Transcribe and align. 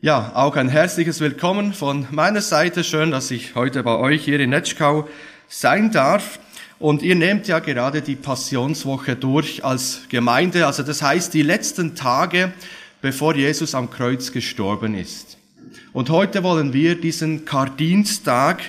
Ja, 0.00 0.32
auch 0.34 0.56
ein 0.56 0.68
herzliches 0.68 1.20
Willkommen 1.20 1.72
von 1.72 2.06
meiner 2.10 2.42
Seite. 2.42 2.84
Schön, 2.84 3.10
dass 3.10 3.30
ich 3.30 3.54
heute 3.54 3.82
bei 3.82 3.96
euch 3.96 4.22
hier 4.24 4.38
in 4.38 4.50
Netschkau 4.50 5.08
sein 5.48 5.92
darf. 5.92 6.38
Und 6.78 7.02
ihr 7.02 7.14
nehmt 7.14 7.48
ja 7.48 7.60
gerade 7.60 8.02
die 8.02 8.16
Passionswoche 8.16 9.16
durch 9.16 9.64
als 9.64 10.02
Gemeinde. 10.10 10.66
Also 10.66 10.82
das 10.82 11.00
heißt 11.00 11.32
die 11.32 11.42
letzten 11.42 11.94
Tage, 11.94 12.52
bevor 13.00 13.34
Jesus 13.34 13.74
am 13.74 13.88
Kreuz 13.88 14.32
gestorben 14.32 14.94
ist. 14.94 15.38
Und 15.94 16.10
heute 16.10 16.42
wollen 16.42 16.74
wir 16.74 17.00
diesen 17.00 17.46
Kardinstag 17.46 18.60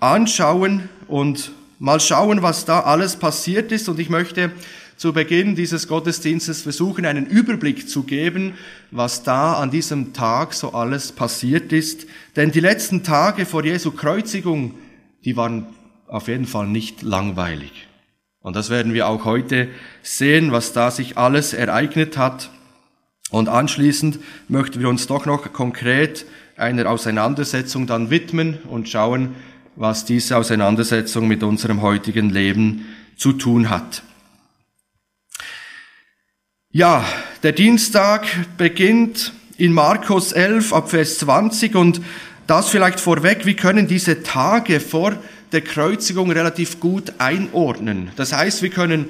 anschauen 0.00 0.90
und 1.06 1.52
mal 1.78 2.00
schauen, 2.00 2.42
was 2.42 2.66
da 2.66 2.80
alles 2.80 3.16
passiert 3.16 3.72
ist. 3.72 3.88
Und 3.88 3.98
ich 4.00 4.10
möchte 4.10 4.52
zu 4.98 5.12
Beginn 5.12 5.54
dieses 5.54 5.86
Gottesdienstes 5.86 6.62
versuchen, 6.62 7.06
einen 7.06 7.24
Überblick 7.24 7.88
zu 7.88 8.02
geben, 8.02 8.54
was 8.90 9.22
da 9.22 9.54
an 9.54 9.70
diesem 9.70 10.12
Tag 10.12 10.52
so 10.52 10.72
alles 10.72 11.12
passiert 11.12 11.72
ist. 11.72 12.06
Denn 12.34 12.50
die 12.50 12.60
letzten 12.60 13.04
Tage 13.04 13.46
vor 13.46 13.64
Jesu 13.64 13.92
Kreuzigung, 13.92 14.74
die 15.24 15.36
waren 15.36 15.66
auf 16.08 16.26
jeden 16.26 16.46
Fall 16.46 16.66
nicht 16.66 17.02
langweilig. 17.02 17.86
Und 18.40 18.56
das 18.56 18.70
werden 18.70 18.92
wir 18.92 19.06
auch 19.06 19.24
heute 19.24 19.68
sehen, 20.02 20.50
was 20.50 20.72
da 20.72 20.90
sich 20.90 21.16
alles 21.16 21.52
ereignet 21.52 22.18
hat. 22.18 22.50
Und 23.30 23.48
anschließend 23.48 24.18
möchten 24.48 24.80
wir 24.80 24.88
uns 24.88 25.06
doch 25.06 25.26
noch 25.26 25.52
konkret 25.52 26.26
einer 26.56 26.90
Auseinandersetzung 26.90 27.86
dann 27.86 28.10
widmen 28.10 28.58
und 28.68 28.88
schauen, 28.88 29.36
was 29.76 30.04
diese 30.04 30.36
Auseinandersetzung 30.36 31.28
mit 31.28 31.44
unserem 31.44 31.82
heutigen 31.82 32.30
Leben 32.30 32.86
zu 33.16 33.32
tun 33.32 33.70
hat. 33.70 34.02
Ja, 36.70 37.02
der 37.42 37.52
Dienstag 37.52 38.26
beginnt 38.58 39.32
in 39.56 39.72
Markus 39.72 40.32
11 40.32 40.74
ab 40.74 40.90
Vers 40.90 41.16
20 41.20 41.74
und 41.74 42.02
das 42.46 42.68
vielleicht 42.68 43.00
vorweg, 43.00 43.46
wir 43.46 43.56
können 43.56 43.86
diese 43.86 44.22
Tage 44.22 44.78
vor 44.78 45.16
der 45.52 45.62
Kreuzigung 45.62 46.30
relativ 46.30 46.78
gut 46.78 47.14
einordnen. 47.16 48.10
Das 48.16 48.34
heißt, 48.34 48.60
wir 48.60 48.68
können 48.68 49.08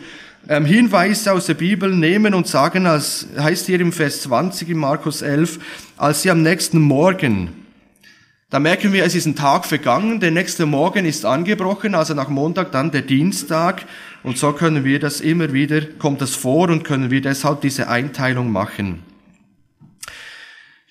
ähm, 0.48 0.66
Hinweise 0.66 1.32
aus 1.32 1.46
der 1.46 1.54
Bibel 1.54 1.96
nehmen 1.96 2.32
und 2.32 2.46
sagen, 2.46 2.86
als 2.86 3.26
heißt 3.36 3.66
hier 3.66 3.80
im 3.80 3.90
Vers 3.90 4.22
20 4.22 4.68
in 4.68 4.78
Markus 4.78 5.22
11, 5.22 5.58
als 5.96 6.22
sie 6.22 6.30
am 6.30 6.44
nächsten 6.44 6.80
Morgen 6.80 7.58
da 8.50 8.58
merken 8.60 8.94
wir, 8.94 9.04
es 9.04 9.14
ist 9.14 9.26
ein 9.26 9.36
Tag 9.36 9.66
vergangen, 9.66 10.20
der 10.20 10.30
nächste 10.30 10.64
Morgen 10.64 11.04
ist 11.04 11.26
angebrochen, 11.26 11.94
also 11.94 12.14
nach 12.14 12.30
Montag 12.30 12.72
dann 12.72 12.90
der 12.90 13.02
Dienstag. 13.02 13.84
Und 14.22 14.36
so 14.38 14.52
können 14.52 14.84
wir 14.84 14.98
das 14.98 15.20
immer 15.20 15.52
wieder, 15.52 15.82
kommt 15.82 16.20
das 16.20 16.34
vor 16.34 16.68
und 16.70 16.84
können 16.84 17.10
wir 17.10 17.20
deshalb 17.20 17.60
diese 17.60 17.88
Einteilung 17.88 18.50
machen. 18.50 19.02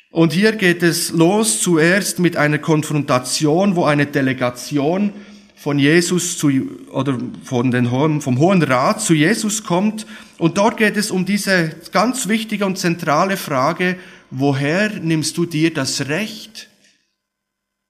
Und 0.09 0.33
hier 0.33 0.53
geht 0.53 0.81
es 0.81 1.11
los 1.11 1.61
zuerst 1.61 2.19
mit 2.19 2.37
einer 2.37 2.57
Konfrontation, 2.57 3.75
wo 3.75 3.85
eine 3.85 4.05
Delegation 4.05 5.11
von 5.55 5.79
Jesus 5.79 6.37
zu, 6.37 6.49
oder 6.91 7.19
von 7.43 7.71
den 7.71 7.89
vom 8.21 8.39
Hohen 8.39 8.63
Rat 8.63 9.01
zu 9.01 9.13
Jesus 9.13 9.63
kommt. 9.63 10.07
Und 10.37 10.57
dort 10.57 10.77
geht 10.77 10.97
es 10.97 11.11
um 11.11 11.25
diese 11.25 11.75
ganz 11.91 12.27
wichtige 12.27 12.65
und 12.65 12.77
zentrale 12.77 13.37
Frage, 13.37 13.97
woher 14.31 14.89
nimmst 14.89 15.37
du 15.37 15.45
dir 15.45 15.73
das 15.73 16.07
Recht, 16.07 16.69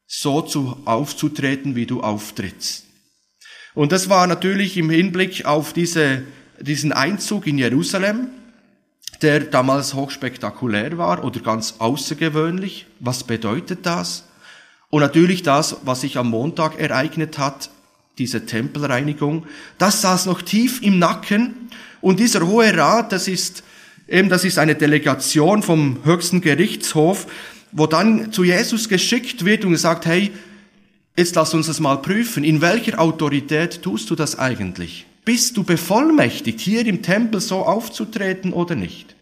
so 0.08 0.42
zu, 0.42 0.78
aufzutreten, 0.86 1.76
wie 1.76 1.86
du 1.86 2.02
auftrittst. 2.02 2.87
Und 3.78 3.92
das 3.92 4.09
war 4.09 4.25
natürlich 4.25 4.75
im 4.78 4.89
Hinblick 4.89 5.45
auf 5.45 5.72
diese, 5.72 6.23
diesen 6.59 6.92
Einzug 6.92 7.45
in 7.45 7.59
Jerusalem, 7.59 8.30
der 9.22 9.42
damals 9.42 9.94
hochspektakulär 9.94 10.97
war 10.97 11.23
oder 11.23 11.42
ganz 11.42 11.75
außergewöhnlich. 11.78 12.88
Was 13.00 13.23
bedeutet 13.23 13.86
das? 13.86 14.23
Und 14.89 15.02
natürlich 15.02 15.44
das, 15.44 15.78
was 15.83 16.02
sich 16.02 16.17
am 16.17 16.31
Montag 16.31 16.80
ereignet 16.80 17.38
hat, 17.38 17.70
diese 18.17 18.48
Tempelreinigung, 18.48 19.45
das 19.77 20.02
saß 20.02 20.26
noch 20.26 20.42
tief 20.42 20.82
im 20.82 20.98
Nacken. 20.98 21.70
Und 22.02 22.20
dieser 22.20 22.48
Hohe 22.48 22.76
Rat, 22.76 23.11
das 23.11 23.27
ist 23.27 23.61
eben, 24.08 24.27
das 24.27 24.43
ist 24.43 24.58
eine 24.58 24.73
Delegation 24.73 25.61
vom 25.61 25.99
höchsten 26.04 26.42
Gerichtshof, 26.42 27.27
wo 27.71 27.86
dann 27.86 28.32
zu 28.33 28.43
Jesus 28.43 28.89
geschickt 28.89 29.45
wird 29.45 29.66
und 29.66 29.73
gesagt, 29.73 30.08
hey, 30.08 30.32
jetzt 31.17 31.36
lass 31.36 31.54
uns 31.54 31.67
das 31.67 31.80
mal 31.80 31.98
prüfen. 31.98 32.44
In 32.44 32.61
welcher 32.61 33.00
Autorität 33.00 33.82
tust 33.82 34.10
du 34.10 34.16
das 34.16 34.39
eigentlich? 34.39 35.05
Bist 35.26 35.58
du 35.58 35.64
bevollmächtigt, 35.64 36.60
hier 36.61 36.86
im 36.86 37.02
Tempel 37.02 37.42
so 37.42 37.58
aufzutreten 37.66 38.54
oder 38.54 38.76
nicht? 38.76 39.16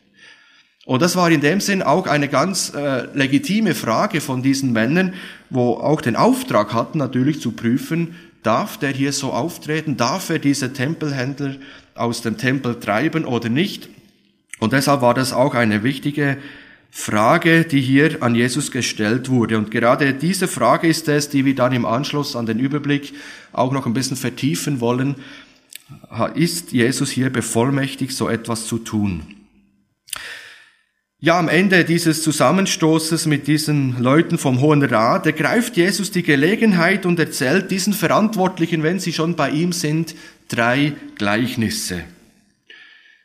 Und 0.86 1.02
das 1.02 1.16
war 1.16 1.32
in 1.32 1.42
dem 1.42 1.62
Sinn 1.62 1.82
auch 1.82 2.06
eine 2.06 2.28
ganz 2.28 2.72
äh, 2.76 3.08
legitime 3.18 3.74
Frage 3.74 4.22
von 4.22 4.44
diesen 4.44 4.72
Männern, 4.72 5.16
wo 5.50 5.74
auch 5.74 6.02
den 6.02 6.16
Auftrag 6.16 6.74
hatten, 6.74 7.00
natürlich 7.00 7.42
zu 7.42 7.54
prüfen, 7.54 8.16
darf 8.44 8.78
der 8.78 8.92
hier 8.92 9.12
so 9.12 9.34
auftreten, 9.34 9.98
darf 9.98 10.30
er 10.30 10.38
diese 10.38 10.74
Tempelhändler 10.74 11.56
aus 11.96 12.22
dem 12.22 12.38
Tempel 12.38 12.80
treiben 12.80 13.26
oder 13.26 13.50
nicht? 13.50 13.90
Und 14.60 14.74
deshalb 14.74 15.02
war 15.02 15.16
das 15.16 15.34
auch 15.34 15.56
eine 15.56 15.82
wichtige 15.82 16.38
Frage, 16.98 17.66
die 17.66 17.82
hier 17.82 18.24
an 18.24 18.36
Jesus 18.36 18.72
gestellt 18.72 19.30
wurde. 19.30 19.58
Und 19.58 19.70
gerade 19.70 20.14
diese 20.14 20.48
Frage 20.48 20.88
ist 20.88 21.10
es, 21.10 21.28
die 21.28 21.44
wir 21.44 21.54
dann 21.54 21.74
im 21.74 21.86
Anschluss 21.86 22.38
an 22.38 22.46
den 22.46 22.58
Überblick 22.58 23.14
auch 23.52 23.74
noch 23.74 23.86
ein 23.86 23.94
bisschen 23.94 24.16
vertiefen 24.16 24.80
wollen. 24.80 25.16
Ist 26.36 26.72
Jesus 26.72 27.12
hier 27.12 27.30
bevollmächtigt, 27.30 28.14
so 28.14 28.30
etwas 28.30 28.66
zu 28.66 28.78
tun? 28.78 29.24
Ja, 31.20 31.38
am 31.38 31.50
Ende 31.50 31.84
dieses 31.84 32.24
Zusammenstoßes 32.24 33.26
mit 33.26 33.48
diesen 33.48 34.02
Leuten 34.02 34.38
vom 34.38 34.62
Hohen 34.62 34.82
Rat 34.82 35.26
ergreift 35.26 35.76
Jesus 35.76 36.12
die 36.12 36.24
Gelegenheit 36.24 37.06
und 37.06 37.20
erzählt 37.20 37.72
diesen 37.72 37.92
Verantwortlichen, 37.92 38.84
wenn 38.84 39.00
sie 39.00 39.12
schon 39.12 39.36
bei 39.36 39.50
ihm 39.50 39.74
sind, 39.74 40.16
drei 40.48 40.94
Gleichnisse. 41.18 42.06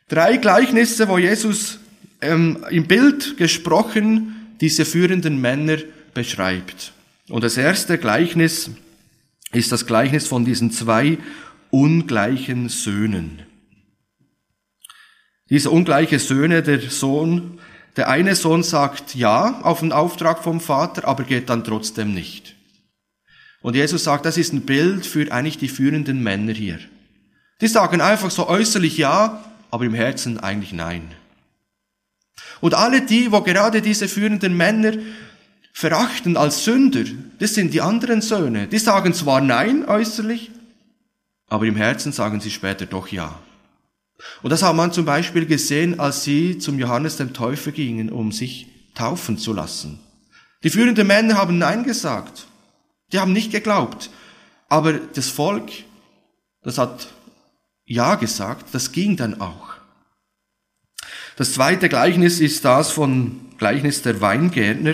Drei 0.09 0.37
Gleichnisse, 0.37 1.07
wo 1.07 1.17
Jesus 1.17 1.79
ähm, 2.21 2.65
im 2.69 2.87
Bild 2.87 3.37
gesprochen 3.37 4.55
diese 4.61 4.85
führenden 4.85 5.41
Männer 5.41 5.77
beschreibt. 6.13 6.93
Und 7.29 7.43
das 7.43 7.57
erste 7.57 7.97
Gleichnis 7.97 8.71
ist 9.51 9.71
das 9.71 9.85
Gleichnis 9.85 10.27
von 10.27 10.45
diesen 10.45 10.71
zwei 10.71 11.17
ungleichen 11.69 12.69
Söhnen. 12.69 13.43
Diese 15.49 15.69
ungleiche 15.69 16.19
Söhne, 16.19 16.63
der 16.63 16.79
Sohn, 16.79 17.59
der 17.97 18.09
eine 18.09 18.35
Sohn 18.35 18.63
sagt 18.63 19.15
ja 19.15 19.59
auf 19.61 19.81
den 19.81 19.91
Auftrag 19.91 20.43
vom 20.43 20.61
Vater, 20.61 21.07
aber 21.07 21.23
geht 21.23 21.49
dann 21.49 21.63
trotzdem 21.63 22.13
nicht. 22.13 22.55
Und 23.61 23.75
Jesus 23.75 24.05
sagt, 24.05 24.25
das 24.25 24.37
ist 24.37 24.53
ein 24.53 24.61
Bild 24.61 25.05
für 25.05 25.31
eigentlich 25.31 25.57
die 25.57 25.67
führenden 25.67 26.23
Männer 26.23 26.53
hier. 26.53 26.79
Die 27.59 27.67
sagen 27.67 28.01
einfach 28.01 28.31
so 28.31 28.47
äußerlich 28.47 28.97
ja, 28.97 29.43
aber 29.69 29.85
im 29.85 29.93
Herzen 29.93 30.39
eigentlich 30.39 30.73
nein. 30.73 31.11
Und 32.61 32.73
alle 32.75 33.01
die, 33.01 33.31
wo 33.31 33.41
gerade 33.41 33.81
diese 33.81 34.07
führenden 34.07 34.55
Männer 34.55 34.93
verachten 35.73 36.37
als 36.37 36.63
Sünder, 36.63 37.03
das 37.39 37.55
sind 37.55 37.73
die 37.73 37.81
anderen 37.81 38.21
Söhne. 38.21 38.67
Die 38.67 38.77
sagen 38.77 39.13
zwar 39.13 39.41
Nein 39.41 39.85
äußerlich, 39.85 40.51
aber 41.47 41.65
im 41.65 41.75
Herzen 41.75 42.11
sagen 42.13 42.39
sie 42.39 42.51
später 42.51 42.85
doch 42.85 43.09
Ja. 43.09 43.39
Und 44.43 44.51
das 44.51 44.61
hat 44.61 44.75
man 44.75 44.93
zum 44.93 45.05
Beispiel 45.05 45.45
gesehen, 45.45 45.99
als 45.99 46.23
sie 46.23 46.59
zum 46.59 46.77
Johannes 46.77 47.17
dem 47.17 47.33
Täufer 47.33 47.71
gingen, 47.71 48.11
um 48.11 48.31
sich 48.31 48.67
taufen 48.93 49.37
zu 49.37 49.51
lassen. 49.51 49.99
Die 50.63 50.69
führenden 50.69 51.07
Männer 51.07 51.35
haben 51.35 51.57
Nein 51.57 51.83
gesagt. 51.83 52.45
Die 53.11 53.19
haben 53.19 53.33
nicht 53.33 53.51
geglaubt. 53.51 54.11
Aber 54.69 54.93
das 54.93 55.29
Volk, 55.29 55.71
das 56.61 56.77
hat 56.77 57.07
Ja 57.85 58.15
gesagt, 58.15 58.67
das 58.73 58.91
ging 58.91 59.17
dann 59.17 59.41
auch. 59.41 59.73
Das 61.41 61.53
zweite 61.53 61.89
Gleichnis 61.89 62.39
ist 62.39 62.65
das 62.65 62.91
von 62.91 63.31
Gleichnis 63.57 64.03
der 64.03 64.21
Weingärtner. 64.21 64.93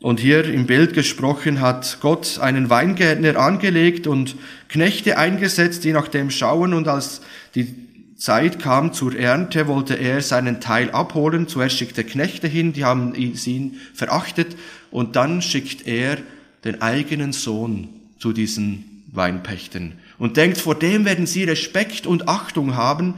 Und 0.00 0.20
hier 0.20 0.44
im 0.44 0.66
Bild 0.66 0.92
gesprochen 0.92 1.62
hat 1.62 1.96
Gott 2.02 2.38
einen 2.40 2.68
Weingärtner 2.68 3.38
angelegt 3.38 4.06
und 4.06 4.36
Knechte 4.68 5.16
eingesetzt, 5.16 5.84
die 5.84 5.92
nach 5.92 6.08
dem 6.08 6.30
schauen. 6.30 6.74
Und 6.74 6.88
als 6.88 7.22
die 7.54 7.74
Zeit 8.18 8.58
kam 8.58 8.92
zur 8.92 9.18
Ernte, 9.18 9.66
wollte 9.66 9.94
er 9.94 10.20
seinen 10.20 10.60
Teil 10.60 10.90
abholen. 10.90 11.48
Zuerst 11.48 11.78
schickt 11.78 11.96
er 11.96 12.04
Knechte 12.04 12.48
hin, 12.48 12.74
die 12.74 12.84
haben 12.84 13.14
ihn 13.14 13.80
verachtet. 13.94 14.58
Und 14.90 15.16
dann 15.16 15.40
schickt 15.40 15.86
er 15.86 16.18
den 16.64 16.82
eigenen 16.82 17.32
Sohn 17.32 17.88
zu 18.18 18.34
diesen 18.34 19.04
Weinpächtern. 19.10 19.94
Und 20.18 20.36
denkt, 20.36 20.58
vor 20.58 20.74
dem 20.74 21.06
werden 21.06 21.24
sie 21.24 21.44
Respekt 21.44 22.06
und 22.06 22.28
Achtung 22.28 22.76
haben, 22.76 23.14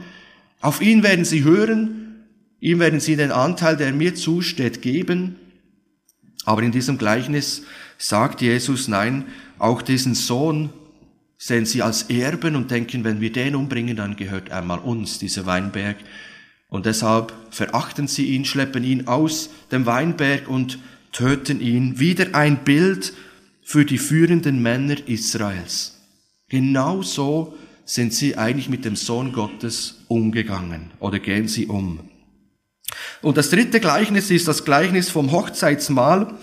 auf 0.61 0.81
ihn 0.81 1.03
werden 1.03 1.25
sie 1.25 1.43
hören 1.43 2.05
Ihm 2.59 2.79
werden 2.79 2.99
sie 2.99 3.15
den 3.15 3.31
Anteil, 3.31 3.77
der 3.77 3.91
mir 3.93 4.15
zusteht, 4.15 4.81
geben. 4.81 5.35
Aber 6.45 6.63
in 6.63 6.71
diesem 6.71 6.97
Gleichnis 6.97 7.63
sagt 7.97 8.41
Jesus, 8.41 8.87
nein, 8.87 9.25
auch 9.57 9.81
diesen 9.81 10.15
Sohn 10.15 10.69
sehen 11.37 11.65
sie 11.65 11.81
als 11.81 12.03
Erben 12.03 12.55
und 12.55 12.69
denken, 12.69 13.03
wenn 13.03 13.21
wir 13.21 13.31
den 13.31 13.55
umbringen, 13.55 13.95
dann 13.95 14.15
gehört 14.15 14.51
einmal 14.51 14.79
uns, 14.79 15.19
dieser 15.19 15.45
Weinberg. 15.45 15.97
Und 16.67 16.85
deshalb 16.85 17.33
verachten 17.49 18.07
sie 18.07 18.25
ihn, 18.25 18.45
schleppen 18.45 18.83
ihn 18.83 19.07
aus 19.07 19.49
dem 19.71 19.85
Weinberg 19.85 20.47
und 20.47 20.79
töten 21.11 21.61
ihn. 21.61 21.99
Wieder 21.99 22.35
ein 22.35 22.63
Bild 22.63 23.13
für 23.63 23.85
die 23.85 23.97
führenden 23.97 24.61
Männer 24.61 24.95
Israels. 25.07 25.97
Genau 26.49 27.01
so 27.01 27.57
sind 27.85 28.13
sie 28.13 28.37
eigentlich 28.37 28.69
mit 28.69 28.85
dem 28.85 28.95
Sohn 28.95 29.31
Gottes 29.31 30.03
umgegangen 30.07 30.91
oder 30.99 31.19
gehen 31.19 31.47
sie 31.47 31.67
um. 31.67 31.99
Und 33.21 33.37
das 33.37 33.49
dritte 33.49 33.79
Gleichnis 33.79 34.31
ist 34.31 34.47
das 34.47 34.65
Gleichnis 34.65 35.09
vom 35.09 35.31
Hochzeitsmahl. 35.31 36.37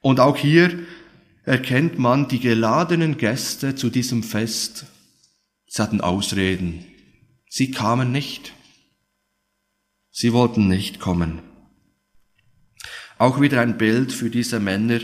Und 0.00 0.20
auch 0.20 0.36
hier 0.36 0.78
erkennt 1.44 1.98
man 1.98 2.28
die 2.28 2.40
geladenen 2.40 3.16
Gäste 3.16 3.74
zu 3.74 3.90
diesem 3.90 4.22
Fest. 4.22 4.86
Sie 5.66 5.82
hatten 5.82 6.00
Ausreden. 6.00 6.84
Sie 7.48 7.70
kamen 7.70 8.12
nicht. 8.12 8.52
Sie 10.10 10.32
wollten 10.32 10.68
nicht 10.68 11.00
kommen. 11.00 11.42
Auch 13.18 13.40
wieder 13.40 13.60
ein 13.60 13.78
Bild 13.78 14.12
für 14.12 14.30
diese 14.30 14.60
Männer, 14.60 15.00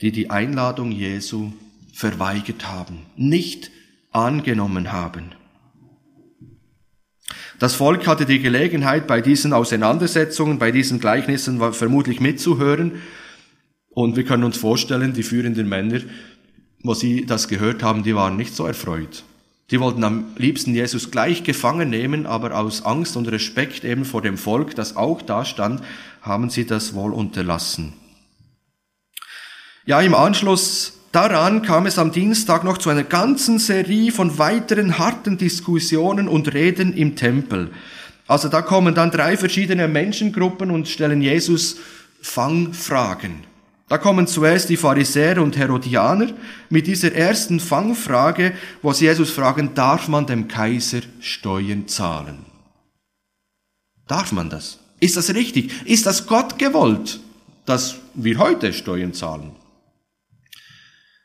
die 0.00 0.12
die 0.12 0.30
Einladung 0.30 0.92
Jesu 0.92 1.52
verweigert 1.92 2.66
haben, 2.66 3.06
nicht 3.16 3.70
angenommen 4.12 4.92
haben. 4.92 5.32
Das 7.58 7.74
Volk 7.74 8.06
hatte 8.06 8.24
die 8.24 8.38
Gelegenheit, 8.38 9.08
bei 9.08 9.20
diesen 9.20 9.52
Auseinandersetzungen, 9.52 10.58
bei 10.58 10.70
diesen 10.70 11.00
Gleichnissen 11.00 11.60
vermutlich 11.72 12.20
mitzuhören. 12.20 13.02
Und 13.90 14.16
wir 14.16 14.24
können 14.24 14.44
uns 14.44 14.56
vorstellen, 14.56 15.12
die 15.12 15.24
führenden 15.24 15.68
Männer, 15.68 16.00
wo 16.84 16.94
sie 16.94 17.26
das 17.26 17.48
gehört 17.48 17.82
haben, 17.82 18.04
die 18.04 18.14
waren 18.14 18.36
nicht 18.36 18.54
so 18.54 18.64
erfreut. 18.64 19.24
Die 19.72 19.80
wollten 19.80 20.04
am 20.04 20.32
liebsten 20.36 20.72
Jesus 20.72 21.10
gleich 21.10 21.42
gefangen 21.42 21.90
nehmen, 21.90 22.26
aber 22.26 22.56
aus 22.56 22.84
Angst 22.86 23.16
und 23.16 23.26
Respekt 23.26 23.84
eben 23.84 24.04
vor 24.04 24.22
dem 24.22 24.38
Volk, 24.38 24.76
das 24.76 24.96
auch 24.96 25.20
da 25.20 25.44
stand, 25.44 25.82
haben 26.22 26.50
sie 26.50 26.64
das 26.64 26.94
wohl 26.94 27.12
unterlassen. 27.12 27.92
Ja, 29.84 30.00
im 30.00 30.14
Anschluss 30.14 30.97
daran 31.12 31.62
kam 31.62 31.86
es 31.86 31.98
am 31.98 32.12
Dienstag 32.12 32.64
noch 32.64 32.78
zu 32.78 32.90
einer 32.90 33.04
ganzen 33.04 33.58
Serie 33.58 34.12
von 34.12 34.38
weiteren 34.38 34.98
harten 34.98 35.38
Diskussionen 35.38 36.28
und 36.28 36.52
Reden 36.54 36.92
im 36.94 37.16
Tempel. 37.16 37.70
Also 38.26 38.48
da 38.48 38.62
kommen 38.62 38.94
dann 38.94 39.10
drei 39.10 39.36
verschiedene 39.36 39.88
Menschengruppen 39.88 40.70
und 40.70 40.88
stellen 40.88 41.22
Jesus 41.22 41.76
Fangfragen. 42.20 43.48
Da 43.88 43.96
kommen 43.96 44.26
zuerst 44.26 44.68
die 44.68 44.76
Pharisäer 44.76 45.42
und 45.42 45.56
Herodianer 45.56 46.28
mit 46.68 46.86
dieser 46.86 47.12
ersten 47.14 47.58
Fangfrage, 47.58 48.52
wo 48.82 48.92
sie 48.92 49.06
Jesus 49.06 49.30
fragen, 49.30 49.74
darf 49.74 50.08
man 50.08 50.26
dem 50.26 50.46
Kaiser 50.46 51.00
Steuern 51.20 51.88
zahlen? 51.88 52.44
Darf 54.06 54.32
man 54.32 54.50
das? 54.50 54.78
Ist 55.00 55.16
das 55.16 55.34
richtig? 55.34 55.86
Ist 55.86 56.04
das 56.04 56.26
Gott 56.26 56.58
gewollt, 56.58 57.20
dass 57.64 57.96
wir 58.14 58.38
heute 58.38 58.74
Steuern 58.74 59.14
zahlen? 59.14 59.52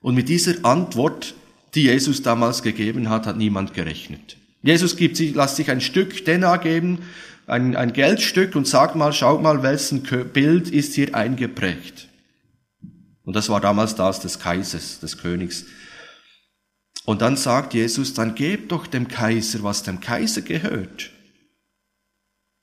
Und 0.03 0.15
mit 0.15 0.29
dieser 0.29 0.63
Antwort, 0.65 1.33
die 1.73 1.83
Jesus 1.83 2.21
damals 2.21 2.61
gegeben 2.61 3.09
hat, 3.09 3.25
hat 3.25 3.37
niemand 3.37 3.73
gerechnet. 3.73 4.37
Jesus 4.61 4.97
gibt 4.97 5.17
sich, 5.17 5.33
lässt 5.33 5.55
sich 5.55 5.71
ein 5.71 5.81
Stück 5.81 6.25
Denar 6.25 6.59
geben, 6.59 6.99
ein, 7.47 7.75
ein 7.75 7.93
Geldstück 7.93 8.55
und 8.55 8.67
sagt 8.67 8.95
mal, 8.95 9.13
schaut 9.13 9.41
mal, 9.41 9.63
wessen 9.63 10.03
Bild 10.03 10.69
ist 10.69 10.93
hier 10.93 11.15
eingeprägt. 11.15 12.09
Und 13.23 13.35
das 13.35 13.47
war 13.47 13.61
damals 13.61 13.95
das 13.95 14.19
des 14.19 14.39
Kaisers, 14.39 14.99
des 14.99 15.17
Königs. 15.17 15.65
Und 17.05 17.21
dann 17.21 17.37
sagt 17.37 17.73
Jesus, 17.73 18.13
dann 18.13 18.35
gebt 18.35 18.73
doch 18.73 18.87
dem 18.87 19.07
Kaiser, 19.07 19.63
was 19.63 19.83
dem 19.83 20.01
Kaiser 20.01 20.41
gehört. 20.41 21.11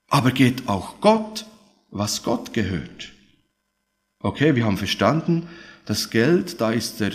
Aber 0.09 0.31
geht 0.31 0.69
auch 0.69 1.01
Gott, 1.01 1.47
was 1.91 2.23
Gott 2.23 2.53
gehört. 2.53 3.13
Okay, 4.19 4.55
wir 4.57 4.67
haben 4.67 4.77
verstanden, 4.77 5.49
das 5.87 6.11
Geld, 6.11 6.61
da 6.61 6.71
ist 6.71 7.01
der 7.01 7.13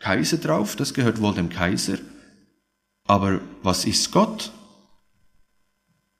Kaiser 0.00 0.38
drauf, 0.38 0.76
das 0.76 0.94
gehört 0.94 1.20
wohl 1.20 1.34
dem 1.34 1.50
Kaiser. 1.50 1.98
Aber 3.06 3.40
was 3.62 3.84
ist 3.84 4.10
Gott? 4.10 4.50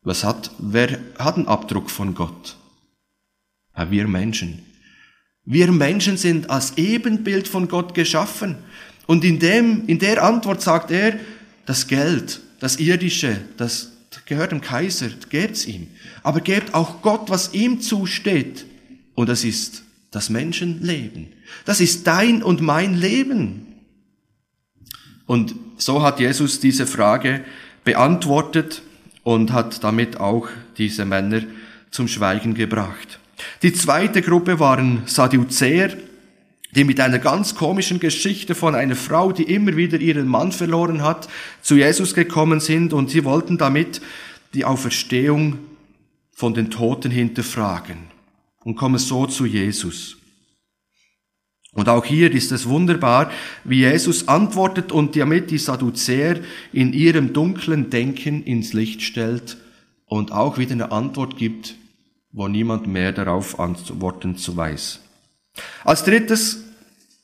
Was 0.03 0.25
hat, 0.25 0.51
wer 0.59 0.99
hat 1.19 1.37
einen 1.37 1.49
Abdruck 1.49 1.91
von 1.91 2.15
Gott? 2.15 2.57
Ja, 3.77 3.91
wir 3.91 4.07
Menschen. 4.07 4.65
Wir 5.45 5.73
Menschen 5.73 6.17
sind 6.17 6.51
als 6.51 6.77
Ebenbild 6.77 7.49
von 7.49 7.69
Gott 7.69 7.95
geschaffen. 7.95 8.57
Und 9.07 9.25
in 9.25 9.39
dem, 9.39 9.87
in 9.87 9.99
der 9.99 10.23
Antwort 10.23 10.63
sagt 10.63 10.91
er, 10.91 11.19
das 11.67 11.87
Geld, 11.87 12.41
das 12.61 12.77
Irdische, 12.77 13.41
das 13.57 13.93
gehört 14.27 14.53
dem 14.53 14.61
Kaiser, 14.61 15.09
gebt's 15.29 15.67
ihm. 15.67 15.89
Aber 16.23 16.41
gebt 16.41 16.75
auch 16.75 17.03
Gott, 17.03 17.31
was 17.31 17.55
ihm 17.55 17.81
zusteht. 17.81 18.67
Und 19.15 19.29
das 19.29 19.45
ist 19.45 19.83
das 20.11 20.31
Menschenleben. 20.31 21.29
Das 21.65 21.81
ist 21.81 22.07
dein 22.07 22.43
und 22.43 22.61
mein 22.61 22.95
Leben. 22.95 23.70
Und 25.31 25.55
so 25.77 26.03
hat 26.03 26.19
Jesus 26.19 26.59
diese 26.59 26.89
Frage 26.89 27.45
beantwortet 27.85 28.83
und 29.23 29.53
hat 29.53 29.85
damit 29.85 30.19
auch 30.19 30.49
diese 30.77 31.05
Männer 31.05 31.43
zum 31.93 32.09
Schweigen 32.09 32.55
gebracht. 32.55 33.21
Die 33.63 33.73
zweite 33.73 34.23
Gruppe 34.23 34.59
waren 34.59 35.03
Sadduzäer, 35.07 35.97
die 36.75 36.83
mit 36.83 36.99
einer 36.99 37.21
ganz 37.21 37.55
komischen 37.55 38.01
Geschichte 38.01 38.57
von 38.57 38.75
einer 38.75 38.97
Frau, 38.97 39.31
die 39.31 39.45
immer 39.45 39.77
wieder 39.77 40.01
ihren 40.01 40.27
Mann 40.27 40.51
verloren 40.51 41.05
hat, 41.05 41.29
zu 41.63 41.77
Jesus 41.77 42.13
gekommen 42.13 42.59
sind 42.59 42.93
und 42.93 43.11
sie 43.11 43.23
wollten 43.23 43.57
damit 43.57 44.01
die 44.53 44.65
Auferstehung 44.65 45.61
von 46.33 46.55
den 46.55 46.73
Toten 46.73 47.13
hinterfragen 47.13 47.99
und 48.65 48.75
kommen 48.75 48.99
so 48.99 49.27
zu 49.27 49.47
Jesus. 49.47 50.17
Und 51.73 51.89
auch 51.89 52.05
hier 52.05 52.33
ist 52.33 52.51
es 52.51 52.69
wunderbar, 52.69 53.31
wie 53.65 53.81
Jesus 53.81 54.27
antwortet 54.27 54.91
und 54.91 55.15
damit 55.15 55.51
die 55.51 55.59
Sadduzäer 55.59 56.41
in 56.73 56.93
ihrem 56.93 57.33
dunklen 57.33 57.91
Denken 57.91 58.43
ins 58.43 58.73
Licht 58.73 59.03
stellt 59.03 59.57
und 60.07 60.33
auch 60.33 60.59
wieder 60.59 60.73
eine 60.73 60.91
Antwort 60.91 61.37
gibt, 61.37 61.77
wo 62.33 62.49
niemand 62.49 62.89
mehr 62.89 63.13
darauf 63.13 63.61
antworten 63.61 64.37
zu 64.37 64.57
weiß. 64.57 65.01
Als 65.85 66.05
drittes 66.05 66.65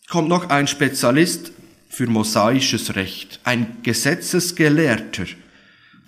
kommt 0.08 0.28
noch 0.28 0.48
ein 0.48 0.68
Spezialist 0.68 1.52
für 1.88 2.06
mosaisches 2.06 2.94
Recht, 2.94 3.40
ein 3.42 3.78
Gesetzesgelehrter, 3.82 5.24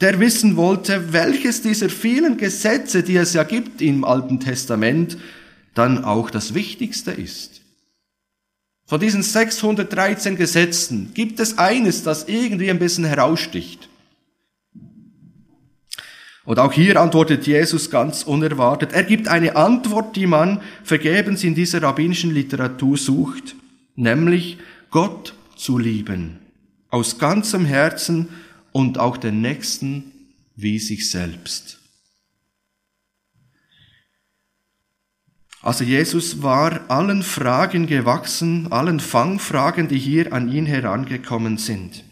der 0.00 0.20
wissen 0.20 0.56
wollte, 0.56 1.12
welches 1.12 1.62
dieser 1.62 1.88
vielen 1.88 2.36
Gesetze, 2.36 3.02
die 3.02 3.16
es 3.16 3.32
ja 3.34 3.42
gibt 3.42 3.82
im 3.82 4.04
Alten 4.04 4.38
Testament, 4.38 5.18
dann 5.74 6.04
auch 6.04 6.30
das 6.30 6.54
Wichtigste 6.54 7.10
ist. 7.10 7.62
Von 8.88 9.00
diesen 9.00 9.22
613 9.22 10.36
Gesetzen 10.36 11.10
gibt 11.12 11.40
es 11.40 11.58
eines, 11.58 12.04
das 12.04 12.26
irgendwie 12.26 12.70
ein 12.70 12.78
bisschen 12.78 13.04
heraussticht. 13.04 13.90
Und 16.46 16.58
auch 16.58 16.72
hier 16.72 16.98
antwortet 16.98 17.46
Jesus 17.46 17.90
ganz 17.90 18.22
unerwartet. 18.22 18.94
Er 18.94 19.02
gibt 19.02 19.28
eine 19.28 19.56
Antwort, 19.56 20.16
die 20.16 20.26
man 20.26 20.62
vergebens 20.84 21.44
in 21.44 21.54
dieser 21.54 21.82
rabbinischen 21.82 22.32
Literatur 22.32 22.96
sucht, 22.96 23.56
nämlich 23.94 24.56
Gott 24.90 25.34
zu 25.54 25.76
lieben, 25.76 26.38
aus 26.88 27.18
ganzem 27.18 27.66
Herzen 27.66 28.30
und 28.72 28.96
auch 28.96 29.18
den 29.18 29.42
Nächsten 29.42 30.12
wie 30.56 30.78
sich 30.78 31.10
selbst. 31.10 31.77
Also 35.68 35.84
Jesus 35.84 36.42
war 36.42 36.80
allen 36.88 37.22
Fragen 37.22 37.86
gewachsen, 37.86 38.72
allen 38.72 39.00
Fangfragen, 39.00 39.86
die 39.86 39.98
hier 39.98 40.32
an 40.32 40.50
ihn 40.50 40.64
herangekommen 40.64 41.58
sind. 41.58 42.04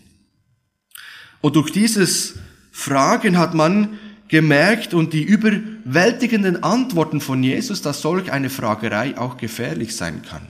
Und 1.41 1.57
durch 1.57 1.71
dieses 1.71 2.35
Fragen 2.71 3.39
hat 3.39 3.55
man 3.55 3.99
gemerkt 4.29 4.93
und 4.93 5.15
die 5.15 5.23
überwältigenden 5.23 6.65
Antworten 6.65 7.23
von 7.23 7.43
Jesus, 7.43 7.81
dass 7.81 8.03
solch 8.03 8.31
eine 8.31 8.51
Fragerei 8.51 9.17
auch 9.17 9.39
gefährlich 9.39 9.97
sein 9.97 10.21
kann. 10.21 10.43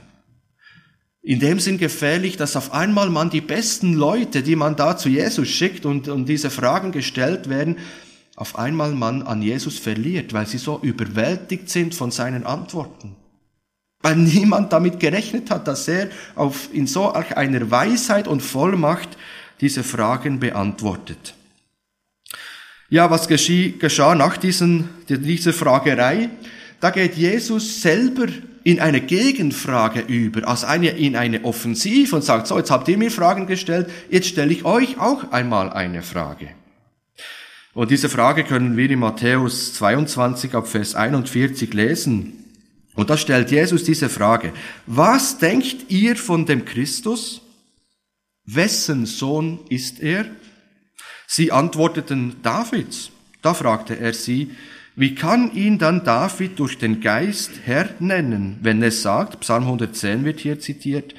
In 1.21 1.39
dem 1.39 1.61
Sinn 1.61 1.77
gefährlich, 1.77 2.35
dass 2.35 2.57
auf 2.57 2.73
einmal 2.73 3.09
man 3.09 3.29
die 3.29 3.39
besten 3.39 3.93
Leute, 3.93 4.43
die 4.43 4.57
man 4.57 4.75
da 4.75 4.97
zu 4.97 5.07
Jesus 5.07 5.47
schickt 5.47 5.85
und, 5.85 6.09
und 6.09 6.27
diese 6.27 6.49
Fragen 6.49 6.91
gestellt 6.91 7.47
werden, 7.47 7.77
auf 8.37 8.57
einmal 8.57 8.93
man 8.93 9.23
an 9.23 9.41
Jesus 9.41 9.79
verliert, 9.79 10.31
weil 10.31 10.45
sie 10.45 10.59
so 10.59 10.79
überwältigt 10.83 11.69
sind 11.69 11.95
von 11.95 12.11
seinen 12.11 12.45
Antworten. 12.45 13.15
Weil 14.01 14.15
niemand 14.15 14.71
damit 14.71 14.99
gerechnet 14.99 15.49
hat, 15.49 15.67
dass 15.67 15.87
er 15.87 16.09
auf, 16.35 16.69
in 16.71 16.85
so 16.85 17.11
einer 17.11 17.71
Weisheit 17.71 18.27
und 18.27 18.41
Vollmacht 18.41 19.09
diese 19.59 19.83
Fragen 19.83 20.39
beantwortet. 20.39 21.33
Ja, 22.89 23.09
was 23.09 23.27
geschah 23.27 24.13
nach 24.13 24.37
diesen, 24.37 24.87
dieser 25.09 25.51
Fragerei? 25.51 26.29
Da 26.79 26.91
geht 26.91 27.15
Jesus 27.15 27.81
selber 27.81 28.27
in 28.63 28.79
eine 28.79 29.01
Gegenfrage 29.01 30.01
über, 30.01 30.47
als 30.47 30.63
eine, 30.63 30.89
in 30.89 31.15
eine 31.15 31.43
Offensive 31.43 32.15
und 32.15 32.23
sagt, 32.23 32.45
so, 32.45 32.57
jetzt 32.59 32.69
habt 32.69 32.87
ihr 32.87 32.99
mir 32.99 33.09
Fragen 33.09 33.47
gestellt, 33.47 33.89
jetzt 34.11 34.27
stelle 34.27 34.53
ich 34.53 34.63
euch 34.63 34.99
auch 34.99 35.31
einmal 35.31 35.71
eine 35.71 36.03
Frage. 36.03 36.49
Und 37.77 37.91
diese 37.91 38.09
Frage 38.09 38.43
können 38.43 38.75
wir 38.75 38.89
in 38.89 38.97
Matthäus 38.97 39.75
22 39.75 40.55
ab 40.55 40.67
Vers 40.67 40.95
41 40.95 41.75
lesen. 41.75 42.33
Und 42.95 43.11
da 43.11 43.17
stellt 43.17 43.51
Jesus 43.51 43.83
diese 43.83 44.09
Frage, 44.09 44.51
was 44.87 45.37
denkt 45.37 45.91
ihr 45.91 46.15
von 46.15 46.47
dem 46.47 46.65
Christus? 46.65 47.39
Wessen 48.45 49.05
Sohn 49.05 49.59
ist 49.69 49.99
er? 49.99 50.25
Sie 51.27 51.51
antworteten 51.51 52.37
Davids. 52.41 53.11
Da 53.43 53.53
fragte 53.53 53.99
er 53.99 54.15
sie, 54.15 54.49
wie 54.95 55.13
kann 55.13 55.53
ihn 55.53 55.77
dann 55.77 56.03
David 56.03 56.57
durch 56.57 56.79
den 56.79 56.99
Geist 56.99 57.51
Herr 57.63 57.89
nennen, 57.99 58.57
wenn 58.63 58.81
er 58.81 58.89
sagt, 58.89 59.41
Psalm 59.41 59.65
110 59.65 60.25
wird 60.25 60.39
hier 60.39 60.59
zitiert, 60.59 61.13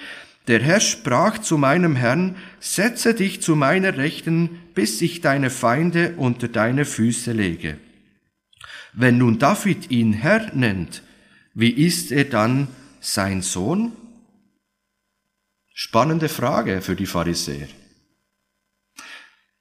der 0.49 0.61
Herr 0.61 0.81
sprach 0.81 1.38
zu 1.38 1.57
meinem 1.57 1.95
Herrn, 1.95 2.35
setze 2.59 3.15
dich 3.15 3.43
zu 3.43 3.55
meiner 3.55 3.97
Rechten, 3.97 4.59
bis 4.78 5.02
ich 5.02 5.20
deine 5.20 5.50
Feinde 5.50 6.14
unter 6.18 6.47
deine 6.47 6.85
Füße 6.85 7.32
lege. 7.32 7.78
Wenn 8.92 9.18
nun 9.18 9.40
David 9.40 9.90
ihn 9.90 10.12
Herr 10.12 10.54
nennt, 10.54 11.02
wie 11.52 11.70
ist 11.70 12.12
er 12.12 12.26
dann 12.26 12.68
sein 13.00 13.42
Sohn? 13.42 13.90
Spannende 15.75 16.28
Frage 16.28 16.80
für 16.80 16.94
die 16.94 17.06
Pharisäer. 17.06 17.66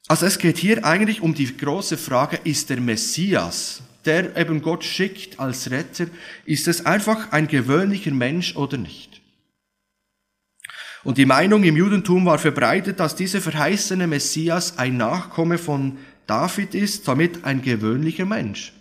Also 0.07 0.27
es 0.27 0.37
geht 0.37 0.59
hier 0.59 0.85
eigentlich 0.85 1.21
um 1.21 1.33
die 1.33 1.57
große 1.57 1.97
Frage, 1.97 2.39
ist 2.43 2.69
der 2.69 2.79
Messias, 2.79 3.81
der 4.05 4.37
eben 4.37 4.61
Gott 4.61 4.83
schickt 4.83 5.39
als 5.39 5.71
Retter, 5.71 6.05
ist 6.45 6.67
es 6.67 6.85
einfach 6.85 7.31
ein 7.31 7.47
gewöhnlicher 7.47 8.11
Mensch 8.11 8.55
oder 8.55 8.77
nicht? 8.77 9.16
Und 11.07 11.17
die 11.17 11.25
Meinung 11.25 11.63
im 11.63 11.77
Judentum 11.77 12.25
war 12.25 12.37
verbreitet, 12.37 12.99
dass 12.99 13.15
dieser 13.15 13.39
verheißene 13.39 14.07
Messias 14.07 14.77
ein 14.77 14.97
Nachkomme 14.97 15.57
von 15.57 15.99
David 16.25 16.75
ist, 16.75 17.05
somit 17.05 17.45
ein 17.45 17.61
gewöhnlicher 17.61 18.25
Mensch. 18.25 18.73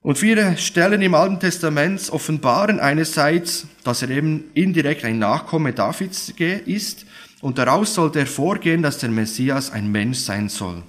Und 0.00 0.16
viele 0.16 0.56
Stellen 0.58 1.02
im 1.02 1.16
Alten 1.16 1.40
Testament 1.40 2.08
offenbaren 2.10 2.78
einerseits, 2.78 3.66
dass 3.82 4.02
er 4.02 4.10
eben 4.10 4.44
indirekt 4.54 5.04
ein 5.04 5.18
Nachkomme 5.18 5.72
Davids 5.72 6.32
ist, 6.38 7.04
und 7.40 7.58
daraus 7.58 7.92
sollte 7.92 8.20
hervorgehen, 8.20 8.82
dass 8.82 8.98
der 8.98 9.10
Messias 9.10 9.72
ein 9.72 9.90
Mensch 9.90 10.18
sein 10.18 10.48
soll. 10.48 10.84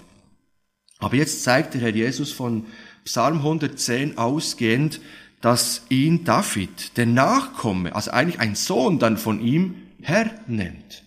Aber 1.00 1.16
jetzt 1.16 1.42
zeigt 1.42 1.74
der 1.74 1.82
Herr 1.82 1.96
Jesus 1.96 2.32
von 2.32 2.68
Psalm 3.04 3.38
110 3.38 4.20
ausgehend, 4.20 5.02
dass 5.42 5.86
ihn 5.90 6.24
David, 6.24 6.98
der 6.98 7.08
Nachkomme, 7.08 7.96
also 7.96 8.12
eigentlich 8.12 8.40
ein 8.40 8.56
Sohn 8.56 9.00
dann 9.00 9.18
von 9.18 9.42
ihm, 9.42 9.76
Herr 10.02 10.30
nennt. 10.48 11.04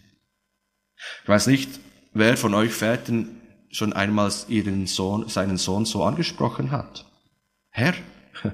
Ich 1.22 1.28
weiß 1.28 1.46
nicht, 1.46 1.80
wer 2.12 2.36
von 2.36 2.54
euch 2.54 2.72
Vätern 2.72 3.40
schon 3.70 3.92
einmal 3.92 4.32
ihren 4.48 4.86
Sohn, 4.86 5.28
seinen 5.28 5.56
Sohn 5.56 5.84
so 5.84 6.04
angesprochen 6.04 6.70
hat. 6.70 7.06
Herr. 7.70 7.94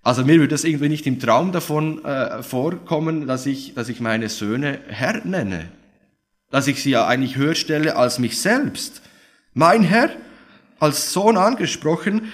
Also 0.00 0.24
mir 0.24 0.36
würde 0.36 0.48
das 0.48 0.64
irgendwie 0.64 0.88
nicht 0.88 1.06
im 1.06 1.20
Traum 1.20 1.52
davon 1.52 2.02
äh, 2.02 2.42
vorkommen, 2.42 3.26
dass 3.26 3.44
ich, 3.44 3.74
dass 3.74 3.90
ich 3.90 4.00
meine 4.00 4.30
Söhne 4.30 4.78
Herr 4.88 5.22
nenne. 5.26 5.68
Dass 6.50 6.66
ich 6.66 6.82
sie 6.82 6.90
ja 6.90 7.06
eigentlich 7.06 7.36
höher 7.36 7.54
stelle 7.54 7.94
als 7.96 8.18
mich 8.18 8.40
selbst. 8.40 9.02
Mein 9.52 9.82
Herr, 9.82 10.08
als 10.78 11.12
Sohn 11.12 11.36
angesprochen. 11.36 12.32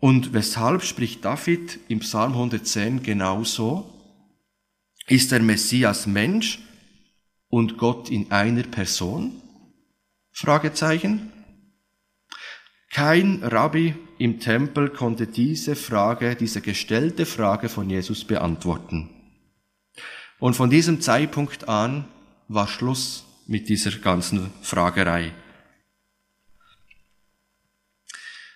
Und 0.00 0.32
weshalb 0.32 0.84
spricht 0.84 1.24
David 1.24 1.80
im 1.88 1.98
Psalm 2.00 2.32
110 2.32 3.02
genauso? 3.02 3.92
Ist 5.08 5.32
der 5.32 5.42
Messias 5.42 6.06
Mensch 6.06 6.60
und 7.48 7.78
Gott 7.78 8.08
in 8.08 8.30
einer 8.30 8.62
Person? 8.62 9.42
Fragezeichen. 10.30 11.32
Kein 12.90 13.42
Rabbi 13.42 13.96
im 14.18 14.38
Tempel 14.38 14.90
konnte 14.90 15.26
diese 15.26 15.74
Frage, 15.74 16.36
diese 16.36 16.60
gestellte 16.60 17.26
Frage 17.26 17.68
von 17.68 17.90
Jesus 17.90 18.24
beantworten. 18.24 19.10
Und 20.38 20.54
von 20.54 20.70
diesem 20.70 21.00
Zeitpunkt 21.00 21.68
an 21.68 22.06
war 22.46 22.68
Schluss 22.68 23.24
mit 23.46 23.68
dieser 23.68 23.90
ganzen 23.98 24.52
Fragerei. 24.62 25.32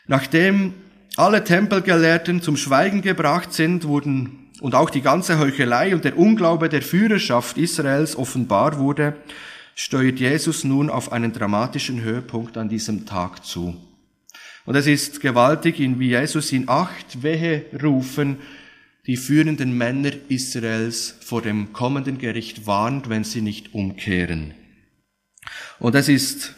Nachdem 0.06 0.74
alle 1.16 1.44
Tempelgelehrten 1.44 2.42
zum 2.42 2.56
Schweigen 2.56 3.02
gebracht 3.02 3.52
sind, 3.52 3.84
wurden 3.84 4.50
und 4.60 4.74
auch 4.74 4.90
die 4.90 5.02
ganze 5.02 5.38
Heuchelei 5.38 5.94
und 5.94 6.04
der 6.04 6.16
Unglaube 6.16 6.68
der 6.68 6.82
Führerschaft 6.82 7.58
Israels 7.58 8.16
offenbar 8.16 8.78
wurde, 8.78 9.16
steuert 9.74 10.20
Jesus 10.20 10.64
nun 10.64 10.88
auf 10.88 11.12
einen 11.12 11.32
dramatischen 11.32 12.02
Höhepunkt 12.02 12.56
an 12.56 12.68
diesem 12.68 13.06
Tag 13.06 13.44
zu. 13.44 13.76
Und 14.64 14.76
es 14.76 14.86
ist 14.86 15.20
gewaltig, 15.20 15.78
wie 15.78 16.08
Jesus 16.08 16.52
in 16.52 16.68
acht 16.68 17.22
Wehe 17.22 17.64
rufen 17.82 18.38
die 19.06 19.16
führenden 19.16 19.76
Männer 19.76 20.12
Israels 20.28 21.16
vor 21.20 21.42
dem 21.42 21.72
kommenden 21.72 22.18
Gericht 22.18 22.66
warnt, 22.66 23.08
wenn 23.08 23.24
sie 23.24 23.40
nicht 23.40 23.74
umkehren. 23.74 24.54
Und 25.80 25.96
es 25.96 26.08
ist 26.08 26.54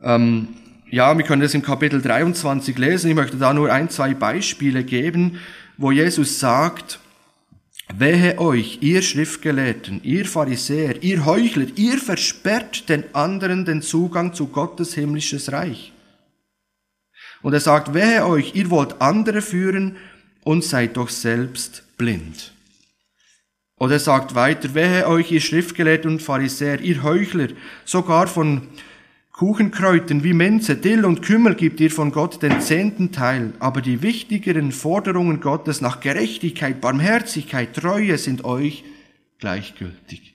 ähm, 0.00 0.48
ja, 0.90 1.16
wir 1.16 1.24
können 1.24 1.42
das 1.42 1.54
im 1.54 1.62
Kapitel 1.62 2.00
23 2.00 2.76
lesen. 2.78 3.10
Ich 3.10 3.16
möchte 3.16 3.36
da 3.36 3.52
nur 3.52 3.72
ein, 3.72 3.90
zwei 3.90 4.14
Beispiele 4.14 4.84
geben, 4.84 5.38
wo 5.76 5.90
Jesus 5.90 6.40
sagt, 6.40 7.00
Wehe 7.94 8.38
euch, 8.38 8.78
ihr 8.82 9.00
Schriftgelehrten, 9.00 10.02
ihr 10.04 10.26
Pharisäer, 10.26 11.02
ihr 11.02 11.24
Heuchler, 11.24 11.66
ihr 11.76 11.98
versperrt 11.98 12.88
den 12.88 13.14
anderen 13.14 13.64
den 13.64 13.80
Zugang 13.80 14.34
zu 14.34 14.48
Gottes 14.48 14.94
himmlisches 14.94 15.52
Reich. 15.52 15.92
Und 17.40 17.54
er 17.54 17.60
sagt, 17.60 17.94
wehe 17.94 18.26
euch, 18.26 18.54
ihr 18.54 18.68
wollt 18.68 19.00
andere 19.00 19.40
führen 19.40 19.96
und 20.44 20.64
seid 20.64 20.96
doch 20.96 21.08
selbst 21.08 21.84
blind. 21.96 22.52
Oder 23.76 23.94
er 23.94 24.00
sagt 24.00 24.34
weiter, 24.34 24.74
wehe 24.74 25.06
euch, 25.06 25.32
ihr 25.32 25.40
Schriftgelehrten 25.40 26.10
und 26.10 26.22
Pharisäer, 26.22 26.80
ihr 26.80 27.02
Heuchler, 27.02 27.48
sogar 27.84 28.26
von 28.26 28.68
Kuchenkräutern 29.38 30.24
wie 30.24 30.32
Minze, 30.32 30.74
Dill 30.74 31.04
und 31.04 31.22
Kümmel 31.22 31.54
gibt 31.54 31.78
ihr 31.78 31.92
von 31.92 32.10
Gott 32.10 32.42
den 32.42 32.60
zehnten 32.60 33.12
Teil, 33.12 33.52
aber 33.60 33.80
die 33.82 34.02
wichtigeren 34.02 34.72
Forderungen 34.72 35.38
Gottes 35.38 35.80
nach 35.80 36.00
Gerechtigkeit, 36.00 36.80
Barmherzigkeit, 36.80 37.72
Treue 37.72 38.18
sind 38.18 38.44
euch 38.44 38.82
gleichgültig. 39.38 40.34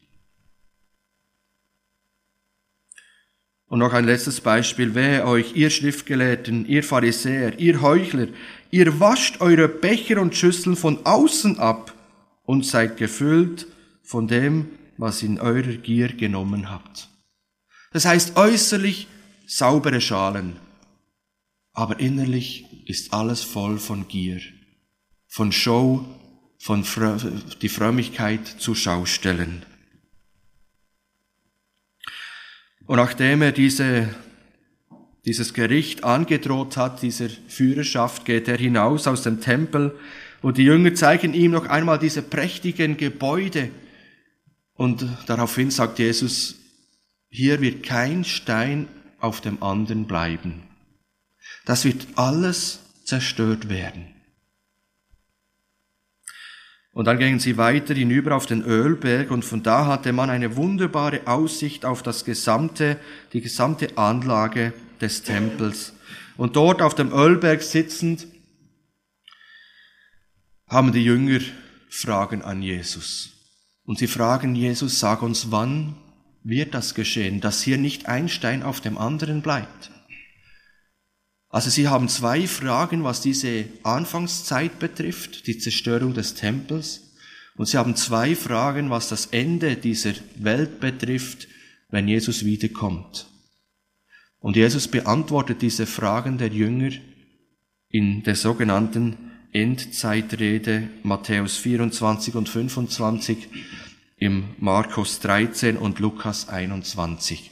Und 3.68 3.80
noch 3.80 3.92
ein 3.92 4.06
letztes 4.06 4.40
Beispiel. 4.40 4.96
Wehe 4.96 5.28
euch, 5.28 5.54
ihr 5.54 5.70
Schriftgelehrten, 5.70 6.66
ihr 6.66 6.82
Pharisäer, 6.82 7.60
ihr 7.60 7.82
Heuchler, 7.82 8.28
ihr 8.72 9.02
wascht 9.02 9.42
eure 9.42 9.68
Becher 9.68 10.22
und 10.22 10.34
Schüsseln 10.34 10.78
von 10.78 11.06
außen 11.06 11.60
ab 11.60 11.94
und 12.44 12.66
seid 12.66 12.96
gefüllt 12.96 13.68
von 14.02 14.30
dem, 14.30 14.70
was 14.98 15.24
in 15.24 15.42
eurer 15.42 15.74
Gier 15.74 16.08
genommen 16.08 16.72
habt. 16.72 17.10
Das 17.94 18.06
heißt 18.06 18.36
äußerlich 18.36 19.08
saubere 19.46 20.02
Schalen, 20.02 20.58
aber 21.74 22.00
innerlich 22.00 22.66
ist 22.88 23.14
alles 23.14 23.44
voll 23.44 23.78
von 23.78 24.08
Gier, 24.08 24.42
von 25.28 25.52
Show, 25.52 26.04
von 26.60 26.84
Frö 26.84 27.18
die 27.62 27.70
Frömmigkeit 27.70 28.48
zu 28.48 28.74
Schaustellen. 28.74 29.64
Und 32.86 32.98
nachdem 32.98 33.44
er 33.44 33.52
diese, 33.52 34.14
dieses 35.26 35.54
Gericht 35.54 36.04
angedroht 36.04 36.78
hat, 36.78 37.02
dieser 37.02 37.30
Führerschaft, 37.48 38.26
geht 38.26 38.48
er 38.48 38.58
hinaus 38.58 39.08
aus 39.08 39.22
dem 39.22 39.40
Tempel 39.40 39.98
und 40.42 40.58
die 40.58 40.64
Jünger 40.64 40.96
zeigen 40.96 41.34
ihm 41.34 41.52
noch 41.52 41.68
einmal 41.68 42.00
diese 42.00 42.24
prächtigen 42.24 42.98
Gebäude. 42.98 43.70
Und 44.74 45.08
daraufhin 45.28 45.70
sagt 45.70 46.00
Jesus, 46.00 46.63
hier 47.36 47.62
wird 47.62 47.82
kein 47.82 48.24
Stein 48.24 48.88
auf 49.20 49.42
dem 49.42 49.64
anderen 49.64 50.06
bleiben. 50.06 50.62
Das 51.66 51.84
wird 51.84 52.06
alles 52.14 52.80
zerstört 53.06 53.70
werden. 53.70 54.14
Und 56.92 57.06
dann 57.06 57.18
gingen 57.18 57.40
sie 57.40 57.58
weiter 57.58 57.96
hinüber 57.96 58.36
auf 58.36 58.46
den 58.46 58.62
Ölberg 58.62 59.32
und 59.32 59.44
von 59.44 59.64
da 59.64 59.88
hatte 59.88 60.14
man 60.14 60.30
eine 60.30 60.56
wunderbare 60.58 61.26
Aussicht 61.26 61.86
auf 61.86 62.04
das 62.04 62.24
gesamte, 62.24 63.00
die 63.34 63.42
gesamte 63.42 63.98
Anlage 63.98 64.72
des 65.02 65.24
Tempels. 65.24 65.94
Und 66.38 66.56
dort 66.56 66.84
auf 66.84 66.94
dem 66.94 67.12
Ölberg 67.12 67.64
sitzend 67.64 68.28
haben 70.68 70.92
die 70.92 71.04
Jünger 71.04 71.40
Fragen 71.90 72.44
an 72.44 72.62
Jesus. 72.62 73.32
Und 73.86 73.98
sie 73.98 74.08
fragen 74.08 74.54
Jesus, 74.54 75.00
sag 75.00 75.24
uns, 75.24 75.50
wann 75.50 75.96
wird 76.44 76.74
das 76.74 76.94
geschehen, 76.94 77.42
dass 77.42 77.62
hier 77.62 77.78
nicht 77.78 78.08
ein 78.08 78.30
Stein 78.30 78.64
auf 78.64 78.82
dem 78.82 78.98
anderen 78.98 79.42
bleibt. 79.42 79.92
Also 81.50 81.70
sie 81.70 81.88
haben 81.88 82.10
zwei 82.10 82.48
Fragen, 82.48 83.04
was 83.04 83.22
diese 83.22 83.66
Anfangszeit 83.84 84.80
betrifft, 84.80 85.48
die 85.48 85.58
Zerstörung 85.58 86.14
des 86.14 86.34
Tempels, 86.34 87.14
und 87.56 87.68
sie 87.68 87.78
haben 87.78 87.96
zwei 87.96 88.36
Fragen, 88.36 88.90
was 88.90 89.10
das 89.10 89.28
Ende 89.28 89.76
dieser 89.76 90.14
Welt 90.36 90.80
betrifft, 90.80 91.48
wenn 91.90 92.08
Jesus 92.08 92.46
wiederkommt. 92.46 93.28
Und 94.40 94.56
Jesus 94.56 94.88
beantwortet 94.88 95.62
diese 95.62 95.86
Fragen 95.86 96.38
der 96.38 96.50
Jünger 96.50 96.92
in 97.90 98.24
der 98.24 98.36
sogenannten 98.36 99.16
Endzeitrede 99.52 100.90
Matthäus 101.04 101.58
24 101.58 102.34
und 102.34 102.50
25, 102.50 103.48
im 104.24 104.46
Markus 104.58 105.20
13 105.20 105.76
und 105.76 106.00
Lukas 106.00 106.48
21. 106.48 107.52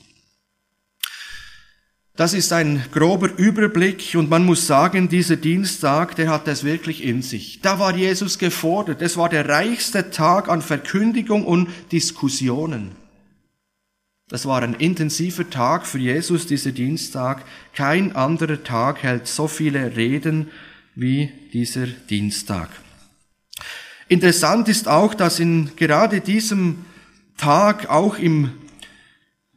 Das 2.16 2.34
ist 2.34 2.54
ein 2.54 2.86
grober 2.94 3.30
Überblick 3.36 4.16
und 4.16 4.30
man 4.30 4.46
muss 4.46 4.68
sagen, 4.68 5.10
dieser 5.10 5.36
Dienstag, 5.36 6.16
der 6.16 6.30
hat 6.30 6.48
es 6.48 6.63
wirklich 6.63 7.04
in 7.04 7.24
sich. 7.24 7.60
Da 7.62 7.78
war 7.80 7.94
Jesus 7.96 8.38
gefordert. 8.38 9.01
Es 9.01 9.18
war 9.18 9.28
der 9.28 9.50
reichste 9.50 10.12
Tag 10.12 10.48
an 10.48 10.62
Verkündigung 10.62 11.46
und 11.46 11.68
Diskussionen. 11.92 12.92
Das 14.30 14.46
war 14.46 14.62
ein 14.62 14.75
intensiver 14.75 15.50
Tag 15.50 15.86
für 15.86 16.00
Jesus, 16.00 16.48
dieser 16.48 16.72
Dienstag. 16.72 17.44
Kein 17.74 18.16
anderer 18.16 18.63
Tag 18.63 19.04
hält 19.04 19.28
so 19.28 19.50
viele 19.50 19.98
Reden 19.98 20.48
wie 20.96 21.32
dieser 21.51 21.88
Dienstag. 21.88 22.70
Interessant 24.12 24.68
ist 24.68 24.89
auch, 24.89 25.13
dass 25.13 25.39
in 25.39 25.72
gerade 25.77 26.20
diesem 26.20 26.84
Tag 27.38 27.89
auch 27.89 28.20
im 28.20 28.51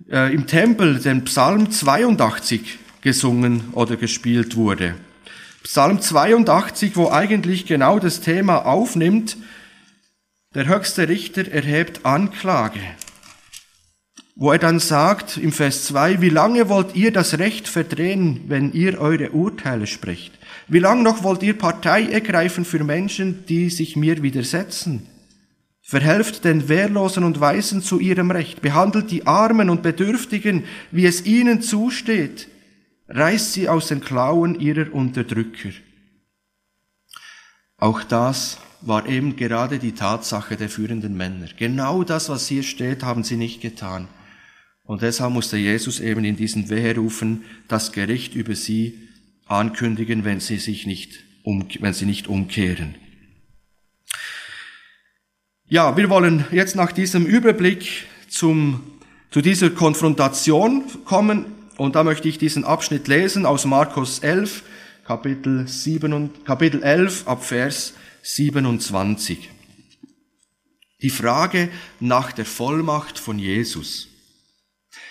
äh, 0.09 0.33
im 0.33 0.47
Tempel 0.47 1.01
den 1.01 1.25
Psalm 1.25 1.73
82 1.73 2.79
gesungen 3.01 3.73
oder 3.73 3.97
gespielt 3.97 4.55
wurde. 4.55 4.95
Psalm 5.65 6.01
82, 6.01 6.95
wo 6.95 7.11
eigentlich 7.11 7.67
genau 7.67 7.99
das 7.99 8.21
Thema 8.21 8.65
aufnimmt, 8.65 9.37
der 10.55 10.69
höchste 10.69 11.09
Richter 11.09 11.51
erhebt 11.51 12.07
Anklage, 12.07 12.79
wo 14.37 14.53
er 14.53 14.59
dann 14.59 14.79
sagt 14.79 15.37
im 15.37 15.51
Vers 15.51 15.87
2, 15.87 16.21
wie 16.21 16.29
lange 16.29 16.69
wollt 16.69 16.95
ihr 16.95 17.11
das 17.11 17.41
Recht 17.41 17.67
verdrehen, 17.67 18.45
wenn 18.47 18.73
ihr 18.73 19.01
eure 19.01 19.31
Urteile 19.31 19.89
sprecht? 19.89 20.33
Wie 20.69 20.79
lange 20.79 21.03
noch 21.03 21.23
wollt 21.23 21.43
ihr 21.43 21.59
Partei 21.59 22.05
ergreifen 22.05 22.65
für 22.65 22.83
Menschen, 22.83 23.45
die 23.47 23.71
sich 23.71 23.97
mir 23.97 24.23
widersetzen? 24.23 25.07
Verhelft 25.83 26.45
den 26.45 26.69
Wehrlosen 26.69 27.25
und 27.25 27.41
Weisen 27.41 27.83
zu 27.83 28.01
ihrem 28.01 28.31
Recht, 28.31 28.63
behandelt 28.63 29.11
die 29.11 29.27
Armen 29.27 29.69
und 29.69 29.83
Bedürftigen, 29.83 30.65
wie 30.91 31.05
es 31.05 31.27
ihnen 31.27 31.61
zusteht, 31.61 32.49
reißt 33.09 33.53
sie 33.53 33.69
aus 33.69 33.89
den 33.89 34.01
Klauen 34.01 34.59
ihrer 34.59 34.95
Unterdrücker. 34.95 35.71
Auch 37.77 38.03
das 38.03 38.59
war 38.81 39.07
eben 39.07 39.37
gerade 39.37 39.79
die 39.79 39.93
Tatsache 39.93 40.57
der 40.57 40.71
führenden 40.71 41.17
Männer. 41.17 41.49
Genau 41.59 42.03
das, 42.03 42.31
was 42.31 42.49
hier 42.49 42.63
steht, 42.63 43.03
haben 43.03 43.23
sie 43.23 43.37
nicht 43.37 43.61
getan. 43.61 44.09
Und 44.85 45.03
deshalb 45.03 45.33
musste 45.33 45.59
Jesus 45.59 46.01
eben 46.01 46.25
in 46.25 46.37
diesen 46.37 46.71
Weherufen 46.71 47.45
das 47.69 47.93
Gericht 47.93 48.35
über 48.35 48.55
sie 48.55 49.04
ankündigen, 49.47 50.25
wenn 50.25 50.41
sie 50.41 50.59
sich 50.59 50.87
nicht, 50.87 51.25
um, 51.43 51.67
wenn 51.81 51.93
sie 51.93 52.07
nicht 52.07 52.29
umkehren. 52.29 52.95
Ja, 55.67 55.97
wir 55.97 56.11
wollen 56.11 56.45
jetzt 56.53 56.77
nach 56.77 56.93
diesem 56.93 57.27
Überblick 57.27 58.07
zum, 58.29 58.83
zu 59.31 59.41
dieser 59.41 59.71
Konfrontation 59.71 60.85
kommen 61.05 61.47
und 61.77 61.97
da 61.97 62.05
möchte 62.05 62.29
ich 62.29 62.39
diesen 62.39 62.65
Abschnitt 62.65 63.09
lesen 63.09 63.47
aus 63.47 63.65
Markus 63.65 64.21
11, 64.21 64.63
Kapitel, 65.05 65.67
7 65.67 66.13
und, 66.13 66.45
Kapitel 66.45 66.83
11 66.83 67.27
ab 67.27 67.45
Vers 67.45 67.95
27. 68.23 69.51
Die 71.03 71.11
Frage 71.11 71.69
nach 72.01 72.33
der 72.33 72.47
Vollmacht 72.47 73.19
von 73.19 73.39
Jesus. 73.39 74.09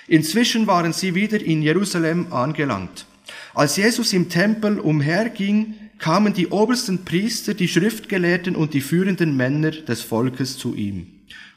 Inzwischen 0.07 0.67
waren 0.67 0.93
sie 0.93 1.15
wieder 1.15 1.39
in 1.39 1.61
Jerusalem 1.61 2.31
angelangt. 2.33 3.05
Als 3.53 3.77
Jesus 3.77 4.13
im 4.13 4.29
Tempel 4.29 4.79
umherging, 4.79 5.75
kamen 5.99 6.33
die 6.33 6.47
obersten 6.47 7.05
Priester, 7.05 7.53
die 7.53 7.67
Schriftgelehrten 7.67 8.55
und 8.55 8.73
die 8.73 8.81
führenden 8.81 9.37
Männer 9.37 9.71
des 9.71 10.01
Volkes 10.01 10.57
zu 10.57 10.75
ihm 10.75 11.07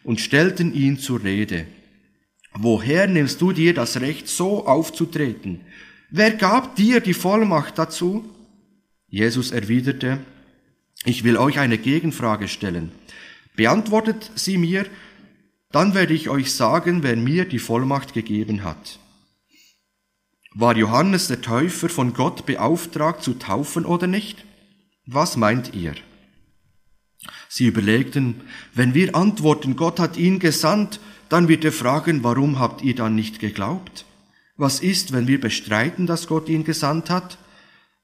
und 0.04 0.20
stellten 0.20 0.72
ihn 0.72 0.98
zur 0.98 1.24
Rede. 1.24 1.66
Woher 2.52 3.06
nimmst 3.06 3.40
du 3.40 3.52
dir 3.52 3.74
das 3.74 4.00
Recht, 4.00 4.28
so 4.28 4.66
aufzutreten? 4.66 5.60
Wer 6.10 6.30
gab 6.30 6.76
dir 6.76 7.00
die 7.00 7.14
Vollmacht 7.14 7.78
dazu? 7.78 8.24
Jesus 9.08 9.50
erwiderte, 9.50 10.18
ich 11.04 11.24
will 11.24 11.36
euch 11.36 11.58
eine 11.58 11.78
Gegenfrage 11.78 12.48
stellen. 12.48 12.92
Beantwortet 13.56 14.30
sie 14.34 14.58
mir, 14.58 14.86
dann 15.72 15.94
werde 15.94 16.14
ich 16.14 16.28
euch 16.28 16.52
sagen, 16.52 17.02
wer 17.02 17.16
mir 17.16 17.46
die 17.46 17.58
Vollmacht 17.58 18.14
gegeben 18.14 18.64
hat. 18.64 18.98
War 20.58 20.74
Johannes 20.74 21.28
der 21.28 21.42
Täufer 21.42 21.90
von 21.90 22.14
Gott 22.14 22.46
beauftragt 22.46 23.22
zu 23.22 23.34
taufen 23.34 23.84
oder 23.84 24.06
nicht? 24.06 24.46
Was 25.04 25.36
meint 25.36 25.74
ihr? 25.74 25.92
Sie 27.46 27.66
überlegten, 27.66 28.40
wenn 28.72 28.94
wir 28.94 29.14
antworten, 29.14 29.76
Gott 29.76 30.00
hat 30.00 30.16
ihn 30.16 30.38
gesandt, 30.38 30.98
dann 31.28 31.48
wird 31.48 31.62
er 31.66 31.72
fragen, 31.72 32.24
warum 32.24 32.58
habt 32.58 32.80
ihr 32.80 32.94
dann 32.94 33.14
nicht 33.14 33.38
geglaubt? 33.38 34.06
Was 34.56 34.80
ist, 34.80 35.12
wenn 35.12 35.26
wir 35.26 35.38
bestreiten, 35.38 36.06
dass 36.06 36.26
Gott 36.26 36.48
ihn 36.48 36.64
gesandt 36.64 37.10
hat? 37.10 37.36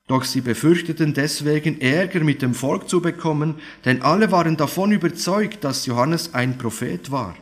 Doch 0.06 0.24
sie 0.24 0.42
befürchteten 0.42 1.14
deswegen 1.14 1.80
Ärger 1.80 2.20
mit 2.20 2.42
dem 2.42 2.52
Volk 2.52 2.86
zu 2.86 3.00
bekommen, 3.00 3.54
denn 3.86 4.02
alle 4.02 4.30
waren 4.30 4.58
davon 4.58 4.92
überzeugt, 4.92 5.64
dass 5.64 5.86
Johannes 5.86 6.34
ein 6.34 6.58
Prophet 6.58 7.10
war. 7.10 7.34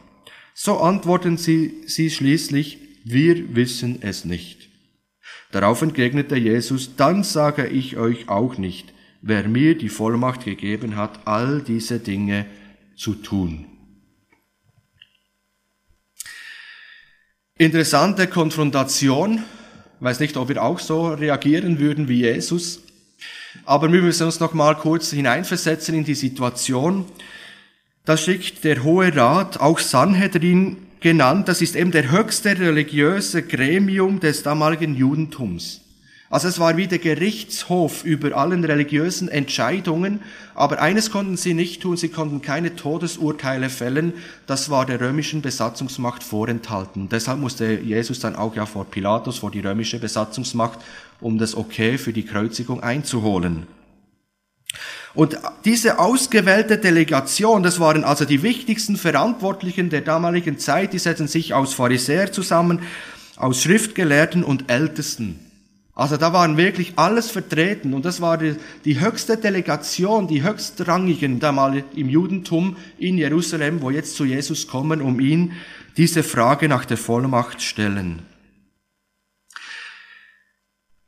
So 0.54 0.78
antworten 0.78 1.36
sie, 1.36 1.82
sie 1.86 2.10
schließlich, 2.10 2.78
wir 3.02 3.56
wissen 3.56 4.02
es 4.02 4.24
nicht. 4.24 4.69
Darauf 5.52 5.82
entgegnete 5.82 6.36
Jesus, 6.36 6.96
dann 6.96 7.24
sage 7.24 7.66
ich 7.66 7.96
euch 7.96 8.28
auch 8.28 8.56
nicht, 8.56 8.92
wer 9.20 9.48
mir 9.48 9.76
die 9.76 9.88
Vollmacht 9.88 10.44
gegeben 10.44 10.96
hat, 10.96 11.26
all 11.26 11.60
diese 11.60 11.98
Dinge 11.98 12.46
zu 12.96 13.14
tun. 13.14 13.66
Interessante 17.58 18.26
Konfrontation. 18.26 19.44
Ich 19.98 20.04
weiß 20.04 20.20
nicht, 20.20 20.36
ob 20.36 20.48
wir 20.48 20.62
auch 20.62 20.78
so 20.78 21.08
reagieren 21.08 21.78
würden 21.78 22.08
wie 22.08 22.20
Jesus. 22.20 22.80
Aber 23.64 23.92
wir 23.92 24.00
müssen 24.00 24.24
uns 24.24 24.40
noch 24.40 24.54
mal 24.54 24.76
kurz 24.76 25.10
hineinversetzen 25.10 25.94
in 25.94 26.04
die 26.04 26.14
Situation. 26.14 27.04
Da 28.04 28.16
schickt 28.16 28.64
der 28.64 28.82
Hohe 28.82 29.14
Rat 29.14 29.60
auch 29.60 29.78
Sanhedrin 29.78 30.78
genannt, 31.00 31.48
das 31.48 31.62
ist 31.62 31.76
eben 31.76 31.90
der 31.90 32.10
höchste 32.10 32.58
religiöse 32.58 33.42
Gremium 33.42 34.20
des 34.20 34.42
damaligen 34.42 34.94
Judentums. 34.94 35.80
Also 36.32 36.46
es 36.46 36.60
war 36.60 36.76
wie 36.76 36.86
der 36.86 37.00
Gerichtshof 37.00 38.04
über 38.04 38.36
allen 38.36 38.62
religiösen 38.62 39.28
Entscheidungen, 39.28 40.20
aber 40.54 40.80
eines 40.80 41.10
konnten 41.10 41.36
sie 41.36 41.54
nicht 41.54 41.82
tun, 41.82 41.96
sie 41.96 42.08
konnten 42.08 42.40
keine 42.40 42.76
Todesurteile 42.76 43.68
fällen, 43.68 44.12
das 44.46 44.70
war 44.70 44.86
der 44.86 45.00
römischen 45.00 45.42
Besatzungsmacht 45.42 46.22
vorenthalten. 46.22 47.08
Deshalb 47.08 47.40
musste 47.40 47.80
Jesus 47.80 48.20
dann 48.20 48.36
auch 48.36 48.54
ja 48.54 48.64
vor 48.64 48.84
Pilatus, 48.84 49.38
vor 49.38 49.50
die 49.50 49.58
römische 49.58 49.98
Besatzungsmacht, 49.98 50.78
um 51.20 51.36
das 51.36 51.56
Okay 51.56 51.98
für 51.98 52.12
die 52.12 52.24
Kreuzigung 52.24 52.80
einzuholen. 52.80 53.66
Und 55.14 55.38
diese 55.64 55.98
ausgewählte 55.98 56.78
Delegation, 56.78 57.62
das 57.62 57.80
waren 57.80 58.04
also 58.04 58.24
die 58.24 58.42
wichtigsten 58.42 58.96
Verantwortlichen 58.96 59.90
der 59.90 60.02
damaligen 60.02 60.58
Zeit, 60.58 60.92
die 60.92 60.98
setzen 60.98 61.26
sich 61.26 61.52
aus 61.52 61.74
Pharisäer 61.74 62.30
zusammen, 62.30 62.80
aus 63.36 63.62
Schriftgelehrten 63.62 64.44
und 64.44 64.70
Ältesten. 64.70 65.40
Also 65.94 66.16
da 66.16 66.32
waren 66.32 66.56
wirklich 66.56 66.92
alles 66.96 67.30
vertreten 67.30 67.92
und 67.92 68.04
das 68.04 68.20
war 68.20 68.38
die, 68.38 68.56
die 68.84 69.00
höchste 69.00 69.36
Delegation, 69.36 70.28
die 70.28 70.42
höchstrangigen 70.42 71.40
damals 71.40 71.84
im 71.94 72.08
Judentum 72.08 72.76
in 72.98 73.18
Jerusalem, 73.18 73.82
wo 73.82 73.90
jetzt 73.90 74.14
zu 74.14 74.24
Jesus 74.24 74.66
kommen, 74.66 75.02
um 75.02 75.20
ihn 75.20 75.52
diese 75.96 76.22
Frage 76.22 76.68
nach 76.68 76.84
der 76.84 76.96
Vollmacht 76.96 77.60
stellen. 77.60 78.22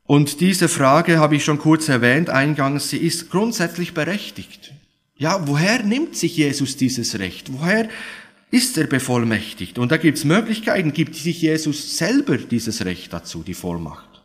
Und 0.05 0.41
diese 0.41 0.67
Frage 0.67 1.19
habe 1.19 1.35
ich 1.35 1.45
schon 1.45 1.59
kurz 1.59 1.87
erwähnt 1.87 2.29
eingangs, 2.29 2.89
sie 2.89 2.97
ist 2.97 3.29
grundsätzlich 3.29 3.93
berechtigt. 3.93 4.73
Ja, 5.15 5.47
woher 5.47 5.83
nimmt 5.83 6.17
sich 6.17 6.35
Jesus 6.35 6.75
dieses 6.75 7.19
Recht? 7.19 7.53
Woher 7.53 7.87
ist 8.51 8.77
er 8.77 8.87
bevollmächtigt? 8.87 9.79
Und 9.79 9.91
da 9.91 9.97
gibt 9.97 10.17
es 10.17 10.25
Möglichkeiten, 10.25 10.93
gibt 10.93 11.15
sich 11.15 11.41
Jesus 11.41 11.97
selber 11.97 12.37
dieses 12.37 12.83
Recht 12.83 13.13
dazu, 13.13 13.43
die 13.43 13.53
Vollmacht. 13.53 14.21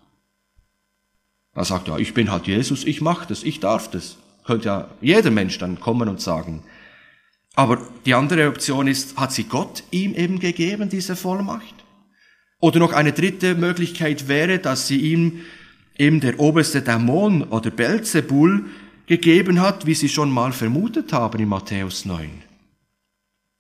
Er 1.55 1.65
sagt, 1.65 1.89
ja, 1.89 1.97
ich 1.99 2.15
bin 2.15 2.31
halt 2.31 2.47
Jesus, 2.47 2.85
ich 2.85 3.01
mache 3.01 3.29
das, 3.29 3.43
ich 3.43 3.61
darf 3.61 3.91
das. 3.91 4.17
Könnte 4.45 4.67
ja 4.67 4.89
jeder 5.01 5.31
Mensch 5.31 5.59
dann 5.59 5.79
kommen 5.79 6.09
und 6.09 6.21
sagen. 6.21 6.63
Aber 7.55 7.89
die 8.07 8.15
andere 8.15 8.49
Option 8.49 8.87
ist, 8.87 9.17
hat 9.17 9.33
sie 9.33 9.45
Gott 9.45 9.83
ihm 9.91 10.15
eben 10.15 10.39
gegeben, 10.39 10.89
diese 10.89 11.17
Vollmacht? 11.17 11.75
Oder 12.61 12.79
noch 12.79 12.93
eine 12.93 13.13
dritte 13.13 13.55
Möglichkeit 13.55 14.29
wäre, 14.29 14.59
dass 14.59 14.89
sie 14.89 14.99
ihm 14.99 15.41
eben 15.99 16.21
der 16.21 16.39
oberste 16.41 16.81
Dämon 16.83 17.43
oder 17.45 17.71
Belzebul 17.71 18.67
gegeben 19.07 19.61
hat, 19.61 19.87
wie 19.87 19.95
sie 19.95 20.09
schon 20.09 20.31
mal 20.31 20.53
vermutet 20.53 21.13
haben 21.13 21.41
in 21.41 21.49
Matthäus 21.49 22.05
9. 22.05 22.31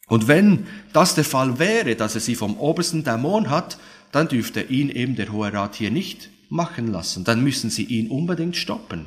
Und 0.09 0.27
wenn 0.29 0.67
das 0.93 1.15
der 1.15 1.25
Fall 1.25 1.59
wäre, 1.59 1.95
dass 1.97 2.15
er 2.15 2.21
sie 2.21 2.35
vom 2.35 2.57
obersten 2.57 3.05
Dämon 3.05 3.51
hat, 3.51 3.79
dann 4.13 4.29
dürfte 4.29 4.63
ihn 4.63 4.89
eben 4.89 5.17
der 5.17 5.33
Hohe 5.33 5.53
Rat 5.53 5.75
hier 5.75 5.91
nicht 5.91 6.31
machen 6.49 6.91
lassen. 6.91 7.25
Dann 7.25 7.43
müssen 7.43 7.69
sie 7.69 7.85
ihn 7.85 8.09
unbedingt 8.09 8.57
stoppen. 8.57 9.07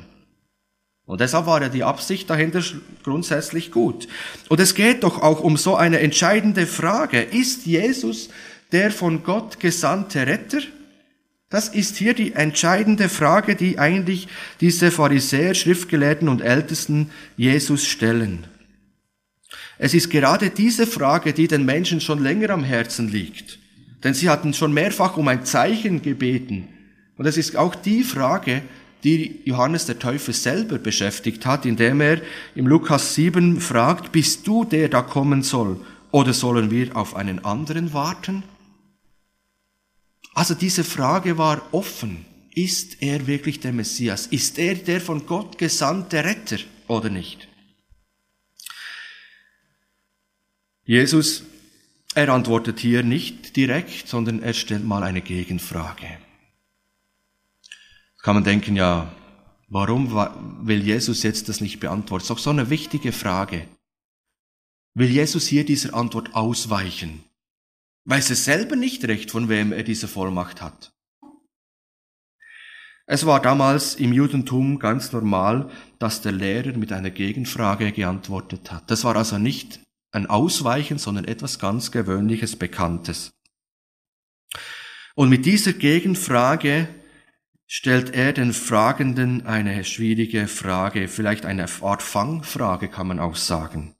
Und 1.04 1.20
deshalb 1.20 1.46
war 1.46 1.60
ja 1.60 1.68
die 1.68 1.82
Absicht 1.82 2.30
dahinter 2.30 2.62
grundsätzlich 3.02 3.72
gut. 3.72 4.06
Und 4.48 4.60
es 4.60 4.74
geht 4.74 5.02
doch 5.02 5.20
auch 5.20 5.40
um 5.40 5.56
so 5.56 5.74
eine 5.74 5.98
entscheidende 5.98 6.66
Frage. 6.66 7.20
Ist 7.20 7.66
Jesus 7.66 8.28
der 8.70 8.92
von 8.92 9.24
Gott 9.24 9.58
gesandte 9.58 10.26
Retter? 10.26 10.60
Das 11.52 11.68
ist 11.68 11.96
hier 11.98 12.14
die 12.14 12.32
entscheidende 12.32 13.10
Frage, 13.10 13.54
die 13.54 13.78
eigentlich 13.78 14.26
diese 14.62 14.90
Pharisäer, 14.90 15.52
Schriftgelehrten 15.52 16.30
und 16.30 16.40
Ältesten 16.40 17.10
Jesus 17.36 17.84
stellen. 17.84 18.46
Es 19.76 19.92
ist 19.92 20.08
gerade 20.08 20.48
diese 20.48 20.86
Frage, 20.86 21.34
die 21.34 21.48
den 21.48 21.66
Menschen 21.66 22.00
schon 22.00 22.22
länger 22.22 22.48
am 22.48 22.64
Herzen 22.64 23.08
liegt. 23.08 23.58
Denn 24.02 24.14
sie 24.14 24.30
hatten 24.30 24.54
schon 24.54 24.72
mehrfach 24.72 25.18
um 25.18 25.28
ein 25.28 25.44
Zeichen 25.44 26.00
gebeten. 26.00 26.68
Und 27.18 27.26
es 27.26 27.36
ist 27.36 27.54
auch 27.54 27.74
die 27.74 28.02
Frage, 28.02 28.62
die 29.04 29.42
Johannes 29.44 29.84
der 29.84 29.98
Täufer 29.98 30.32
selber 30.32 30.78
beschäftigt 30.78 31.44
hat, 31.44 31.66
indem 31.66 32.00
er 32.00 32.22
im 32.54 32.66
Lukas 32.66 33.14
7 33.14 33.60
fragt, 33.60 34.10
bist 34.10 34.46
du 34.46 34.64
der, 34.64 34.88
der 34.88 35.02
kommen 35.02 35.42
soll, 35.42 35.78
oder 36.12 36.32
sollen 36.32 36.70
wir 36.70 36.96
auf 36.96 37.14
einen 37.14 37.44
anderen 37.44 37.92
warten? 37.92 38.42
Also 40.34 40.54
diese 40.54 40.84
Frage 40.84 41.38
war 41.38 41.72
offen. 41.72 42.24
Ist 42.54 43.02
er 43.02 43.26
wirklich 43.26 43.60
der 43.60 43.72
Messias? 43.72 44.26
Ist 44.26 44.58
er 44.58 44.74
der 44.74 45.00
von 45.00 45.26
Gott 45.26 45.56
gesandte 45.58 46.22
Retter 46.24 46.58
oder 46.86 47.08
nicht? 47.08 47.48
Jesus, 50.84 51.44
er 52.14 52.28
antwortet 52.28 52.80
hier 52.80 53.02
nicht 53.02 53.56
direkt, 53.56 54.08
sondern 54.08 54.42
er 54.42 54.52
stellt 54.52 54.84
mal 54.84 55.02
eine 55.02 55.22
Gegenfrage 55.22 56.18
kann 58.22 58.36
man 58.36 58.44
denken, 58.44 58.76
ja, 58.76 59.12
warum 59.68 60.14
will 60.66 60.82
Jesus 60.82 61.24
jetzt 61.24 61.48
das 61.48 61.60
nicht 61.60 61.80
beantworten? 61.80 62.22
Das 62.22 62.24
ist 62.24 62.30
doch 62.30 62.38
so 62.38 62.50
eine 62.50 62.70
wichtige 62.70 63.12
Frage. 63.12 63.66
Will 64.94 65.10
Jesus 65.10 65.46
hier 65.46 65.64
dieser 65.64 65.94
Antwort 65.94 66.34
ausweichen? 66.34 67.24
Weiß 68.04 68.30
er 68.30 68.36
selber 68.36 68.76
nicht 68.76 69.04
recht, 69.04 69.30
von 69.30 69.48
wem 69.48 69.72
er 69.72 69.84
diese 69.84 70.08
Vollmacht 70.08 70.60
hat. 70.60 70.92
Es 73.06 73.26
war 73.26 73.40
damals 73.40 73.94
im 73.94 74.12
Judentum 74.12 74.78
ganz 74.78 75.12
normal, 75.12 75.70
dass 75.98 76.22
der 76.22 76.32
Lehrer 76.32 76.76
mit 76.76 76.92
einer 76.92 77.10
Gegenfrage 77.10 77.92
geantwortet 77.92 78.70
hat. 78.70 78.90
Das 78.90 79.04
war 79.04 79.16
also 79.16 79.38
nicht 79.38 79.80
ein 80.12 80.26
Ausweichen, 80.26 80.98
sondern 80.98 81.24
etwas 81.24 81.58
ganz 81.58 81.90
Gewöhnliches, 81.90 82.56
Bekanntes. 82.56 83.32
Und 85.14 85.28
mit 85.28 85.46
dieser 85.46 85.72
Gegenfrage 85.72 86.88
stellt 87.66 88.14
er 88.14 88.32
den 88.32 88.52
Fragenden 88.52 89.46
eine 89.46 89.84
schwierige 89.84 90.46
Frage, 90.46 91.08
vielleicht 91.08 91.44
eine 91.44 91.66
Art 91.80 92.02
Fangfrage 92.02 92.88
kann 92.88 93.08
man 93.08 93.18
auch 93.18 93.36
sagen. 93.36 93.94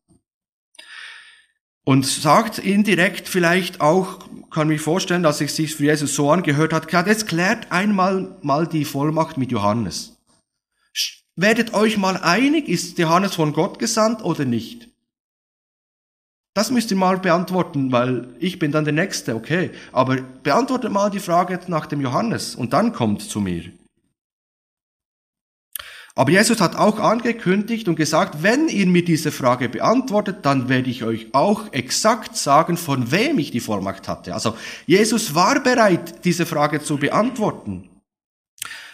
Und 1.85 2.07
sagt 2.07 2.59
indirekt 2.59 3.29
vielleicht 3.29 3.81
auch, 3.81 4.21
kann 4.51 4.68
mich 4.68 4.81
vorstellen, 4.81 5.23
dass 5.23 5.40
es 5.40 5.57
sich 5.57 5.75
für 5.75 5.85
Jesus 5.85 6.14
so 6.14 6.31
angehört 6.31 6.73
hat, 6.73 6.87
klar, 6.87 7.07
jetzt 7.07 7.27
klärt 7.27 7.73
einmal 7.73 8.37
mal 8.42 8.66
die 8.66 8.85
Vollmacht 8.85 9.37
mit 9.37 9.51
Johannes. 9.51 10.16
Werdet 11.35 11.75
euch 11.75 11.97
mal 11.97 12.18
einig, 12.18 12.68
ist 12.68 12.99
Johannes 12.99 13.35
von 13.35 13.53
Gott 13.53 13.79
gesandt 13.79 14.23
oder 14.23 14.45
nicht? 14.45 14.90
Das 16.55 16.71
müsst 16.71 16.90
ihr 16.90 16.99
mal 16.99 17.18
beantworten, 17.18 17.90
weil 17.90 18.29
ich 18.38 18.59
bin 18.59 18.73
dann 18.73 18.85
der 18.85 18.92
Nächste, 18.92 19.35
okay. 19.35 19.71
Aber 19.90 20.16
beantwortet 20.42 20.92
mal 20.92 21.11
die 21.11 21.18
Frage 21.18 21.59
nach 21.68 21.87
dem 21.87 22.03
Johannes 22.03 22.55
und 22.55 22.75
dann 22.75 22.92
kommt 22.92 23.23
zu 23.23 23.40
mir. 23.40 23.73
Aber 26.14 26.31
Jesus 26.31 26.61
hat 26.61 26.77
auch 26.77 26.98
angekündigt 26.98 27.88
und 27.88 27.96
gesagt, 27.96 28.42
wenn 28.42 28.68
ihr 28.68 28.87
mir 28.87 29.05
diese 29.05 29.33
Frage 29.33 29.68
beantwortet, 29.68 30.38
dann 30.42 30.68
werde 30.68 30.90
ich 30.90 31.05
euch 31.05 31.29
auch 31.33 31.72
exakt 31.72 32.37
sagen, 32.37 32.77
von 32.77 33.11
wem 33.11 33.38
ich 33.38 33.51
die 33.51 33.61
Vollmacht 33.61 34.09
hatte. 34.09 34.35
Also 34.35 34.57
Jesus 34.87 35.35
war 35.35 35.62
bereit, 35.62 36.25
diese 36.25 36.44
Frage 36.44 36.83
zu 36.83 36.98
beantworten. 36.98 37.88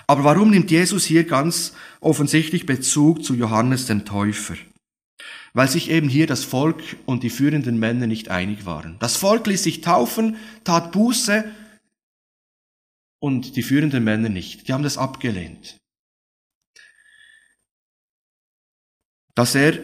Aber 0.07 0.25
warum 0.25 0.51
nimmt 0.51 0.71
Jesus 0.71 1.05
hier 1.05 1.25
ganz 1.25 1.75
offensichtlich 2.01 2.67
Bezug 2.67 3.25
zu 3.25 3.35
Johannes 3.35 3.87
dem 3.87 4.05
Täufer? 4.05 4.55
weil 5.55 5.69
sich 5.69 5.91
eben 5.91 6.09
hier 6.09 6.27
das 6.27 6.45
Volk 6.45 6.83
und 7.07 7.23
die 7.23 7.31
führenden 7.31 7.79
Männer 7.79 8.07
nicht 8.07 8.29
einig 8.29 8.67
waren. 8.67 8.97
Das 9.01 9.17
Volk 9.17 9.47
ließ 9.47 9.63
sich 9.63 9.81
taufen, 9.81 10.37
tat 10.63 10.93
Buße 10.93 11.45
und 13.21 13.57
die 13.57 13.63
führenden 13.63 14.05
Männer 14.05 14.29
nicht. 14.29 14.69
Die 14.69 14.73
haben 14.73 14.85
das 14.85 14.99
abgelehnt. 14.99 15.77
Dass 19.39 19.55
er 19.55 19.79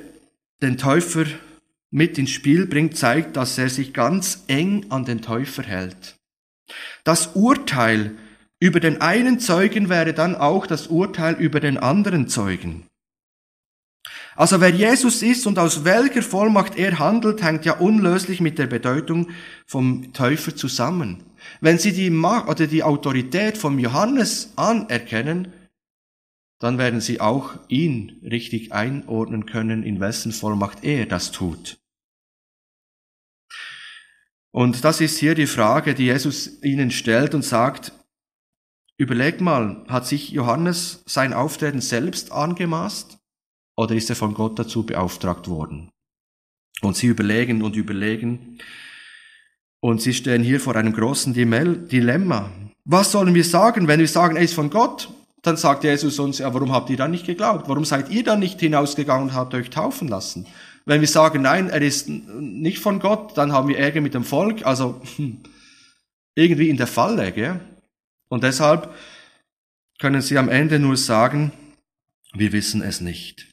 den 0.63 0.79
Täufer 0.79 1.27
mit 1.93 2.19
ins 2.19 2.31
Spiel 2.31 2.67
bringt, 2.67 2.97
zeigt, 2.97 3.37
dass 3.37 3.57
er 3.57 3.71
sich 3.71 3.93
ganz 3.93 4.43
eng 4.49 4.87
an 4.89 5.05
den 5.05 5.23
Täufer 5.23 5.63
hält. 5.63 6.17
Das 7.05 7.37
Urteil 7.37 8.17
über 8.59 8.81
den 8.81 9.01
einen 9.01 9.39
Zeugen 9.39 9.89
wäre 9.89 10.13
dann 10.13 10.35
auch 10.35 10.67
das 10.67 10.89
Urteil 10.89 11.35
über 11.35 11.61
den 11.61 11.79
anderen 11.79 12.27
Zeugen. 12.27 12.89
Also 14.35 14.61
wer 14.61 14.71
Jesus 14.71 15.23
ist 15.23 15.47
und 15.47 15.57
aus 15.61 15.85
welcher 15.85 16.23
Vollmacht 16.23 16.77
er 16.77 16.99
handelt, 16.99 17.41
hängt 17.41 17.65
ja 17.65 17.75
unlöslich 17.75 18.41
mit 18.41 18.59
der 18.59 18.67
Bedeutung 18.67 19.29
vom 19.69 20.13
Täufer 20.13 20.57
zusammen. 20.57 21.23
Wenn 21.61 21.79
Sie 21.79 21.93
die 21.93 22.11
Macht 22.11 22.49
oder 22.49 22.67
die 22.67 22.83
Autorität 22.83 23.57
vom 23.57 23.79
Johannes 23.79 24.53
anerkennen, 24.57 25.53
dann 26.59 26.79
werden 26.79 27.01
Sie 27.01 27.21
auch 27.21 27.59
ihn 27.69 28.21
richtig 28.23 28.73
einordnen 28.73 29.47
können, 29.47 29.83
in 29.83 30.01
wessen 30.01 30.33
Vollmacht 30.33 30.85
er 30.85 31.07
das 31.07 31.33
tut. 31.33 31.79
Und 34.53 34.85
das 34.85 35.01
ist 35.01 35.19
hier 35.19 35.35
die 35.35 35.47
Frage, 35.47 35.95
die 35.95 36.05
Jesus 36.05 36.63
ihnen 36.63 36.91
stellt 36.91 37.35
und 37.35 37.43
sagt, 37.43 37.93
überleg 38.97 39.41
mal, 39.41 39.85
hat 39.89 40.07
sich 40.07 40.31
Johannes 40.31 41.03
sein 41.07 41.33
Auftreten 41.33 41.81
selbst 41.81 42.31
angemaßt? 42.31 43.19
oder 43.77 43.95
ist 43.95 44.11
er 44.11 44.17
von 44.17 44.35
Gott 44.35 44.59
dazu 44.59 44.85
beauftragt 44.85 45.49
worden? 45.49 45.91
Und 46.83 46.97
sie 46.97 47.07
überlegen 47.07 47.63
und 47.63 47.77
überlegen. 47.77 48.59
Und 49.81 50.03
sie 50.03 50.15
stehen 50.15 50.43
hier 50.43 50.61
vor 50.61 50.77
einem 50.77 50.93
großen 50.93 51.35
Dilemma. 51.35 52.51
Was 52.85 53.13
sollen 53.13 53.35
wir 53.35 53.45
sagen, 53.45 53.87
wenn 53.89 54.01
wir 54.01 54.09
sagen, 54.09 54.37
er 54.37 54.43
ist 54.43 54.55
von 54.55 54.71
Gott? 54.71 55.09
Dann 55.45 55.59
sagt 55.59 55.85
Jesus 55.85 56.19
uns, 56.19 56.39
ja, 56.39 56.53
warum 56.55 56.73
habt 56.73 56.89
ihr 56.89 56.97
dann 56.97 57.11
nicht 57.11 57.27
geglaubt? 57.27 57.69
Warum 57.69 57.85
seid 57.85 58.09
ihr 58.09 58.25
dann 58.25 58.41
nicht 58.41 58.59
hinausgegangen 58.61 59.29
und 59.29 59.35
habt 59.35 59.53
euch 59.53 59.69
taufen 59.69 60.09
lassen? 60.09 60.47
Wenn 60.87 61.03
wir 61.03 61.09
sagen, 61.09 61.43
nein, 61.43 61.69
er 61.69 61.83
ist 61.83 62.09
nicht 62.09 62.79
von 62.79 62.99
Gott, 62.99 63.37
dann 63.37 63.53
haben 63.53 63.69
wir 63.69 63.79
Ärger 63.79 64.01
mit 64.01 64.15
dem 64.15 64.25
Volk, 64.25 64.65
also 64.65 65.03
hm, 65.17 65.41
irgendwie 66.35 66.71
in 66.71 66.79
der 66.79 66.87
Falle, 66.87 67.31
gell? 67.31 67.61
Und 68.29 68.43
deshalb 68.43 68.95
können 70.01 70.23
sie 70.23 70.39
am 70.39 70.49
Ende 70.49 70.79
nur 70.79 70.97
sagen, 70.97 71.53
wir 72.33 72.53
wissen 72.53 72.81
es 72.81 73.03
nicht. 73.03 73.47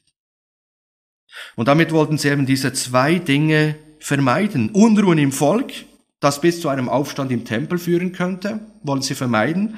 Und 1.57 1.67
damit 1.67 1.91
wollten 1.91 2.17
sie 2.17 2.29
eben 2.29 2.45
diese 2.45 2.71
zwei 2.71 3.15
Dinge 3.15 3.75
vermeiden. 3.99 4.69
Unruhen 4.69 5.17
im 5.17 5.33
Volk, 5.33 5.73
das 6.21 6.39
bis 6.39 6.61
zu 6.61 6.69
einem 6.69 6.87
Aufstand 6.87 7.31
im 7.31 7.43
Tempel 7.43 7.77
führen 7.77 8.13
könnte, 8.13 8.61
wollen 8.81 9.01
sie 9.01 9.15
vermeiden. 9.15 9.77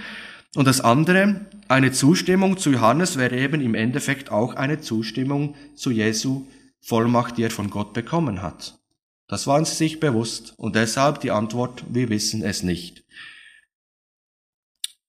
Und 0.55 0.67
das 0.67 0.79
andere, 0.79 1.41
eine 1.67 1.91
Zustimmung 1.91 2.57
zu 2.57 2.71
Johannes 2.71 3.17
wäre 3.17 3.37
eben 3.37 3.61
im 3.61 3.75
Endeffekt 3.75 4.31
auch 4.31 4.55
eine 4.55 4.81
Zustimmung 4.81 5.55
zu 5.75 5.91
Jesu 5.91 6.47
Vollmacht, 6.81 7.37
die 7.37 7.43
er 7.43 7.51
von 7.51 7.69
Gott 7.69 7.93
bekommen 7.93 8.41
hat. 8.41 8.79
Das 9.27 9.47
waren 9.47 9.65
sie 9.65 9.75
sich 9.75 9.99
bewusst 9.99 10.53
und 10.57 10.75
deshalb 10.75 11.21
die 11.21 11.31
Antwort, 11.31 11.85
wir 11.89 12.09
wissen 12.09 12.43
es 12.43 12.61
nicht. 12.61 13.03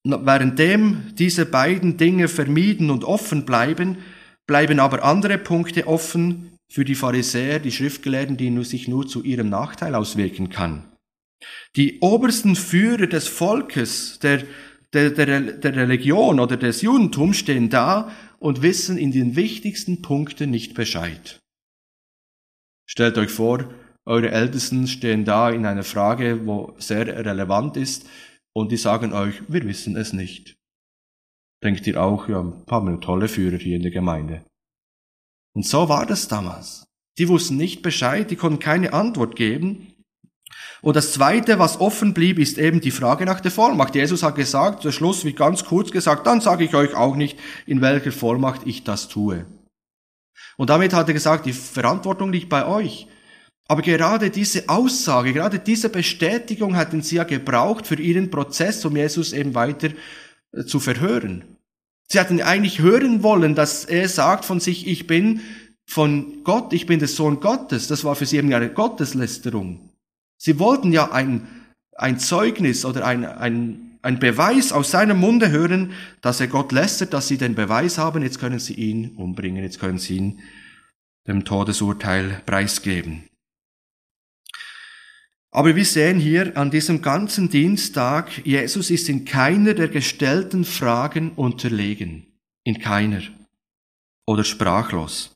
Währenddem 0.05 1.15
diese 1.17 1.47
beiden 1.47 1.97
Dinge 1.97 2.29
vermieden 2.29 2.91
und 2.91 3.05
offen 3.05 3.45
bleiben, 3.45 3.99
bleiben 4.47 4.79
aber 4.79 5.03
andere 5.03 5.39
Punkte 5.39 5.87
offen 5.87 6.57
für 6.71 6.85
die 6.85 6.95
Pharisäer, 6.95 7.59
die 7.59 7.73
Schriftgelehrten, 7.73 8.37
die 8.37 8.65
sich 8.65 8.89
nur 8.89 9.07
zu 9.07 9.23
ihrem 9.23 9.49
Nachteil 9.49 9.95
auswirken 9.95 10.51
kann. 10.51 10.93
Die 11.77 12.01
obersten 12.01 12.57
Führer 12.57 13.07
des 13.07 13.29
Volkes, 13.29 14.19
der, 14.21 14.45
der, 14.95 15.11
der, 15.11 15.41
der 15.41 15.77
Religion 15.77 16.41
oder 16.41 16.57
des 16.57 16.83
Judentums 16.83 17.37
stehen 17.37 17.69
da 17.69 18.13
und 18.39 18.63
wissen 18.63 18.97
in 18.97 19.11
den 19.11 19.37
wichtigsten 19.37 20.01
Punkten 20.03 20.51
nicht 20.51 20.75
Bescheid. 20.75 21.41
Stellt 22.87 23.19
euch 23.19 23.31
vor, 23.31 23.71
eure 24.07 24.31
Ältesten 24.31 24.87
stehen 24.87 25.25
da 25.25 25.51
in 25.51 25.67
einer 25.67 25.85
Frage, 25.85 26.47
wo 26.47 26.75
sehr 26.79 27.07
relevant 27.07 27.77
ist, 27.77 28.07
und 28.57 28.71
die 28.71 28.77
sagen 28.77 29.13
euch, 29.13 29.43
wir 29.49 29.65
wissen 29.65 29.97
es 29.97 30.13
nicht 30.13 30.57
denkt 31.65 31.87
ihr 31.87 32.01
auch, 32.01 32.29
ja, 32.29 32.53
haben 32.71 32.89
wir 32.89 33.01
tolle 33.01 33.27
Führer 33.27 33.57
hier 33.57 33.77
in 33.77 33.83
der 33.83 33.91
Gemeinde. 33.91 34.45
Und 35.57 35.67
so 35.67 35.89
war 35.89 36.07
das 36.07 36.29
damals. 36.29 36.87
Die 37.19 37.29
wussten 37.29 37.57
nicht 37.57 37.83
Bescheid, 37.83 38.31
die 38.31 38.37
konnten 38.37 38.59
keine 38.59 38.93
Antwort 38.93 39.35
geben. 39.35 39.94
Und 40.85 40.97
das 40.97 41.15
Zweite, 41.15 41.59
was 41.59 41.81
offen 41.81 42.13
blieb, 42.13 42.39
ist 42.39 42.59
eben 42.59 42.83
die 42.83 42.91
Frage 42.91 43.25
nach 43.25 43.41
der 43.41 43.51
Vollmacht. 43.51 43.95
Jesus 43.95 44.23
hat 44.23 44.35
gesagt, 44.35 44.85
der 44.85 44.93
Schluss 44.93 45.25
wird 45.25 45.37
ganz 45.37 45.65
kurz 45.65 45.91
gesagt, 45.91 46.27
dann 46.27 46.43
sage 46.43 46.63
ich 46.63 46.75
euch 46.75 46.95
auch 46.95 47.17
nicht, 47.17 47.39
in 47.65 47.81
welcher 47.81 48.13
Vollmacht 48.13 48.61
ich 48.67 48.85
das 48.85 49.09
tue. 49.09 49.47
Und 50.59 50.69
damit 50.69 50.93
hat 50.93 51.09
er 51.09 51.15
gesagt, 51.15 51.47
die 51.47 51.55
Verantwortung 51.55 52.31
liegt 52.31 52.51
bei 52.51 52.67
euch. 52.67 53.07
Aber 53.67 53.81
gerade 53.81 54.29
diese 54.29 54.69
Aussage, 54.69 55.33
gerade 55.33 55.59
diese 55.59 55.89
Bestätigung 55.89 56.77
hatten 56.77 57.01
sie 57.01 57.17
ja 57.17 57.25
gebraucht 57.25 57.87
für 57.87 57.99
ihren 57.99 58.31
Prozess, 58.31 58.85
um 58.85 58.95
Jesus 58.95 59.33
eben 59.33 59.55
weiter 59.55 59.89
äh, 60.53 60.65
zu 60.67 60.81
verhören. 60.81 61.45
Sie 62.09 62.21
hatten 62.21 62.43
eigentlich 62.43 62.81
hören 62.81 63.23
wollen, 63.23 63.55
dass 63.55 63.87
er 63.87 64.07
sagt 64.11 64.45
von 64.45 64.61
sich, 64.61 64.87
ich 64.87 65.07
bin 65.07 65.41
von 65.87 66.45
Gott, 66.45 66.75
ich 66.75 66.85
bin 66.85 66.99
der 66.99 67.09
Sohn 67.09 67.41
Gottes. 67.41 67.89
Das 67.89 68.05
war 68.05 68.17
für 68.17 68.27
sie 68.27 68.37
eben 68.37 68.53
eine 68.53 68.69
Gotteslästerung. 68.69 69.94
Sie 70.45 70.59
wollten 70.59 70.93
ja 70.93 71.11
ein, 71.11 71.49
ein 71.97 72.19
Zeugnis 72.19 72.85
oder 72.85 73.07
ein, 73.07 73.25
ein, 73.25 73.99
ein 74.03 74.19
Beweis 74.19 74.73
aus 74.73 74.91
seinem 74.91 75.19
Munde 75.19 75.51
hören, 75.51 75.93
dass 76.21 76.39
er 76.39 76.49
Gott 76.49 76.71
lästert, 76.71 77.15
dass 77.15 77.29
sie 77.29 77.39
den 77.39 77.55
Beweis 77.55 77.97
haben, 77.97 78.23
jetzt 78.23 78.41
können 78.41 78.59
sie 78.59 78.75
ihn 78.75 79.17
umbringen, 79.17 79.63
jetzt 79.63 79.81
können 79.81 79.97
sie 79.99 80.19
ihn 80.19 80.41
dem 81.27 81.47
Todesurteil 81.47 82.43
preisgeben. 82.45 83.25
Aber 85.51 85.77
wir 85.77 85.87
sehen 85.87 86.21
hier 86.21 86.59
an 86.59 86.71
diesem 86.71 87.01
ganzen 87.01 87.49
Dienstag, 87.49 88.45
Jesus 88.45 88.91
ist 88.91 89.09
in 89.09 89.25
keiner 89.25 89.73
der 89.73 89.89
gestellten 89.89 90.67
Fragen 90.67 91.33
unterlegen. 91.37 92.27
In 92.65 92.81
keiner. 92.81 93.23
Oder 94.27 94.45
sprachlos. 94.45 95.33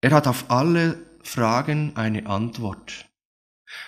Er 0.00 0.12
hat 0.12 0.28
auf 0.28 0.48
alle 0.48 0.96
Fragen 1.24 1.96
eine 1.96 2.26
Antwort. 2.26 3.09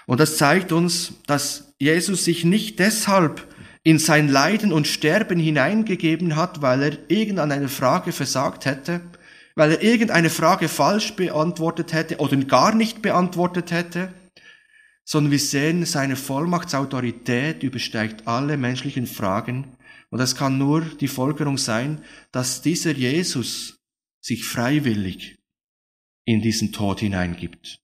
Und 0.07 0.21
das 0.21 0.37
zeigt 0.37 0.73
uns, 0.73 1.15
dass 1.27 1.75
Jesus 1.79 2.25
sich 2.25 2.45
nicht 2.45 2.79
deshalb 2.79 3.47
in 3.85 3.99
sein 3.99 4.29
Leiden 4.29 4.73
und 4.73 4.87
Sterben 4.87 5.39
hineingegeben 5.39 6.37
hat, 6.37 6.63
weil 6.63 6.83
er 6.83 6.99
irgendeine 7.11 7.69
Frage 7.69 8.13
versagt 8.13 8.65
hätte, 8.65 9.01
weil 9.55 9.73
er 9.73 9.83
irgendeine 9.83 10.31
Frage 10.31 10.69
falsch 10.69 11.15
beantwortet 11.15 11.93
hätte 11.93 12.19
oder 12.19 12.37
gar 12.37 12.75
nicht 12.75 13.03
beantwortet 13.03 13.73
hätte, 13.73 14.15
sondern 15.05 15.33
wir 15.33 15.39
sehen, 15.39 15.85
seine 15.85 16.17
Vollmachtsautorität 16.17 17.63
übersteigt 17.63 18.29
alle 18.29 18.57
menschlichen 18.57 19.07
Fragen. 19.07 19.77
Und 20.11 20.19
das 20.19 20.37
kann 20.37 20.59
nur 20.59 20.83
die 20.83 21.09
Folgerung 21.09 21.59
sein, 21.59 22.05
dass 22.31 22.63
dieser 22.63 22.93
Jesus 22.93 23.81
sich 24.21 24.45
freiwillig 24.45 25.39
in 26.25 26.41
diesen 26.41 26.73
Tod 26.73 27.01
hineingibt. 27.01 27.82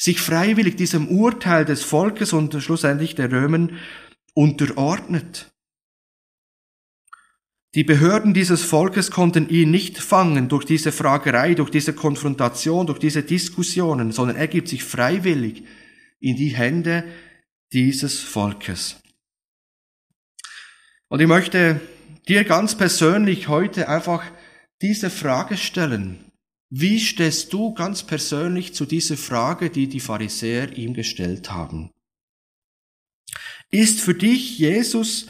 Sich 0.00 0.20
freiwillig 0.20 0.76
diesem 0.76 1.08
Urteil 1.08 1.64
des 1.64 1.82
Volkes 1.82 2.32
und 2.32 2.54
schlussendlich 2.62 3.14
der 3.14 3.32
Römen 3.32 3.78
unterordnet. 4.32 5.50
Die 7.74 7.84
Behörden 7.84 8.32
dieses 8.32 8.62
Volkes 8.62 9.10
konnten 9.10 9.48
ihn 9.48 9.70
nicht 9.70 9.98
fangen 9.98 10.48
durch 10.48 10.64
diese 10.64 10.90
Fragerei, 10.90 11.54
durch 11.54 11.70
diese 11.70 11.92
Konfrontation, 11.92 12.86
durch 12.86 12.98
diese 12.98 13.22
Diskussionen, 13.22 14.12
sondern 14.12 14.36
er 14.36 14.48
gibt 14.48 14.68
sich 14.68 14.84
freiwillig 14.84 15.64
in 16.20 16.36
die 16.36 16.56
Hände 16.56 17.04
dieses 17.72 18.20
Volkes. 18.20 18.96
Und 21.08 21.20
ich 21.20 21.26
möchte 21.26 21.80
dir 22.26 22.44
ganz 22.44 22.76
persönlich 22.76 23.48
heute 23.48 23.88
einfach 23.88 24.24
diese 24.80 25.10
Frage 25.10 25.56
stellen. 25.56 26.27
Wie 26.70 27.00
stehst 27.00 27.52
du 27.52 27.72
ganz 27.72 28.02
persönlich 28.02 28.74
zu 28.74 28.84
dieser 28.84 29.16
Frage, 29.16 29.70
die 29.70 29.88
die 29.88 30.00
Pharisäer 30.00 30.76
ihm 30.76 30.92
gestellt 30.92 31.50
haben? 31.50 31.90
Ist 33.70 34.00
für 34.00 34.14
dich 34.14 34.58
Jesus 34.58 35.26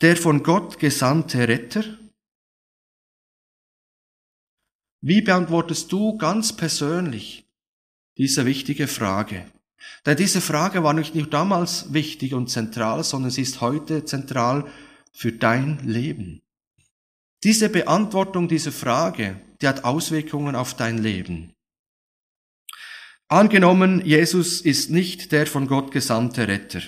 der 0.00 0.16
von 0.16 0.42
Gott 0.42 0.78
gesandte 0.78 1.46
Retter? 1.46 1.84
Wie 5.02 5.20
beantwortest 5.20 5.92
du 5.92 6.16
ganz 6.16 6.54
persönlich 6.54 7.46
diese 8.16 8.46
wichtige 8.46 8.86
Frage? 8.86 9.50
Denn 10.04 10.16
diese 10.16 10.40
Frage 10.40 10.82
war 10.82 10.94
nicht 10.94 11.14
nur 11.14 11.26
damals 11.26 11.92
wichtig 11.92 12.34
und 12.34 12.48
zentral, 12.48 13.04
sondern 13.04 13.30
sie 13.30 13.42
ist 13.42 13.60
heute 13.60 14.04
zentral 14.04 14.70
für 15.12 15.32
dein 15.32 15.86
Leben. 15.86 16.42
Diese 17.42 17.70
Beantwortung 17.70 18.48
dieser 18.48 18.72
Frage, 18.72 19.40
die 19.60 19.68
hat 19.68 19.84
Auswirkungen 19.84 20.56
auf 20.56 20.74
dein 20.74 20.98
Leben. 20.98 21.52
Angenommen, 23.28 24.04
Jesus 24.04 24.60
ist 24.60 24.90
nicht 24.90 25.30
der 25.30 25.46
von 25.46 25.68
Gott 25.68 25.92
gesandte 25.92 26.48
Retter. 26.48 26.80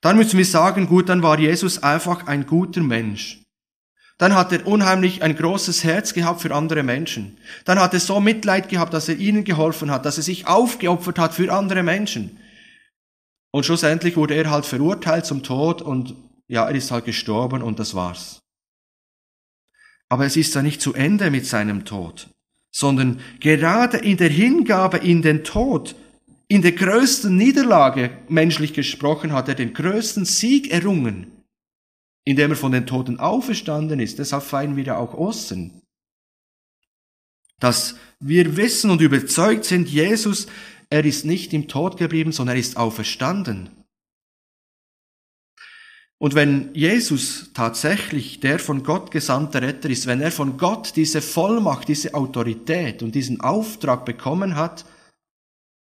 Dann 0.00 0.16
müssen 0.16 0.38
wir 0.38 0.46
sagen, 0.46 0.86
gut, 0.86 1.08
dann 1.08 1.22
war 1.22 1.38
Jesus 1.38 1.82
einfach 1.82 2.26
ein 2.26 2.46
guter 2.46 2.82
Mensch. 2.82 3.42
Dann 4.16 4.34
hat 4.34 4.52
er 4.52 4.66
unheimlich 4.66 5.22
ein 5.22 5.34
großes 5.34 5.82
Herz 5.82 6.14
gehabt 6.14 6.40
für 6.40 6.54
andere 6.54 6.84
Menschen. 6.84 7.38
Dann 7.64 7.80
hat 7.80 7.94
er 7.94 8.00
so 8.00 8.20
Mitleid 8.20 8.68
gehabt, 8.68 8.94
dass 8.94 9.08
er 9.08 9.16
ihnen 9.16 9.44
geholfen 9.44 9.90
hat, 9.90 10.06
dass 10.06 10.16
er 10.16 10.22
sich 10.22 10.46
aufgeopfert 10.46 11.18
hat 11.18 11.34
für 11.34 11.52
andere 11.52 11.82
Menschen. 11.82 12.38
Und 13.50 13.66
schlussendlich 13.66 14.16
wurde 14.16 14.34
er 14.34 14.50
halt 14.50 14.66
verurteilt 14.66 15.26
zum 15.26 15.42
Tod 15.42 15.82
und 15.82 16.14
ja, 16.48 16.66
er 16.66 16.74
ist 16.74 16.90
halt 16.90 17.04
gestorben 17.04 17.62
und 17.62 17.78
das 17.78 17.94
war's. 17.94 18.43
Aber 20.14 20.26
es 20.26 20.36
ist 20.36 20.54
ja 20.54 20.62
nicht 20.62 20.80
zu 20.80 20.94
Ende 20.94 21.28
mit 21.32 21.44
seinem 21.44 21.84
Tod, 21.84 22.28
sondern 22.70 23.18
gerade 23.40 23.96
in 23.96 24.16
der 24.16 24.30
Hingabe 24.30 24.98
in 24.98 25.22
den 25.22 25.42
Tod, 25.42 25.96
in 26.46 26.62
der 26.62 26.70
größten 26.70 27.36
Niederlage, 27.36 28.16
menschlich 28.28 28.72
gesprochen, 28.74 29.32
hat 29.32 29.48
er 29.48 29.56
den 29.56 29.74
größten 29.74 30.24
Sieg 30.24 30.70
errungen 30.70 31.34
indem 32.24 32.52
er 32.52 32.56
von 32.56 32.72
den 32.72 32.86
Toten 32.86 33.18
auferstanden 33.18 34.00
ist. 34.00 34.18
Deshalb 34.18 34.42
feiern 34.42 34.76
wir 34.76 34.84
ja 34.84 34.96
auch 34.96 35.14
Ostern. 35.14 35.82
Dass 37.60 37.96
wir 38.18 38.56
wissen 38.56 38.90
und 38.90 39.00
überzeugt 39.00 39.64
sind, 39.64 39.88
Jesus, 39.88 40.46
er 40.90 41.04
ist 41.04 41.24
nicht 41.24 41.52
im 41.52 41.68
Tod 41.68 41.96
geblieben, 41.96 42.32
sondern 42.32 42.56
er 42.56 42.60
ist 42.60 42.76
auferstanden. 42.76 43.70
Und 46.18 46.34
wenn 46.34 46.74
Jesus 46.74 47.50
tatsächlich 47.54 48.40
der 48.40 48.58
von 48.58 48.82
Gott 48.82 49.10
gesandte 49.10 49.60
Retter 49.60 49.90
ist, 49.90 50.06
wenn 50.06 50.20
er 50.20 50.30
von 50.30 50.56
Gott 50.56 50.94
diese 50.96 51.20
Vollmacht, 51.20 51.88
diese 51.88 52.14
Autorität 52.14 53.02
und 53.02 53.14
diesen 53.14 53.40
Auftrag 53.40 54.04
bekommen 54.04 54.56
hat, 54.56 54.84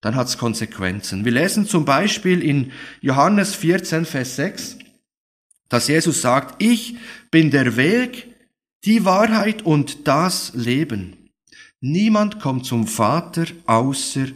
dann 0.02 0.16
hat 0.16 0.28
es 0.28 0.38
Konsequenzen. 0.38 1.26
Wir 1.26 1.32
lesen 1.32 1.66
zum 1.66 1.86
Beispiel 1.86 2.42
in 2.42 2.72
Johannes 3.02 3.56
14, 3.56 4.06
Vers 4.06 4.36
6, 4.36 4.78
dass 5.68 5.88
Jesus 5.88 6.22
sagt, 6.22 6.62
ich 6.62 6.98
bin 7.32 7.52
der 7.52 7.76
Weg, 7.76 8.28
die 8.86 9.06
Wahrheit 9.06 9.62
und 9.62 10.08
das 10.08 10.54
Leben. 10.54 11.30
Niemand 11.82 12.40
kommt 12.40 12.66
zum 12.66 12.88
Vater 12.88 13.46
außer 13.66 14.28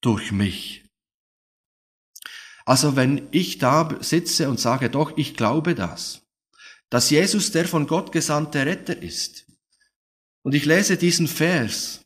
durch 0.00 0.32
mich. 0.32 0.79
Also 2.70 2.94
wenn 2.94 3.26
ich 3.32 3.58
da 3.58 3.88
sitze 4.00 4.48
und 4.48 4.60
sage, 4.60 4.90
doch, 4.90 5.18
ich 5.18 5.34
glaube 5.34 5.74
das, 5.74 6.22
dass 6.88 7.10
Jesus 7.10 7.50
der 7.50 7.66
von 7.66 7.88
Gott 7.88 8.12
gesandte 8.12 8.64
Retter 8.64 8.96
ist, 8.96 9.44
und 10.42 10.54
ich 10.54 10.66
lese 10.66 10.96
diesen 10.96 11.26
Vers, 11.26 12.02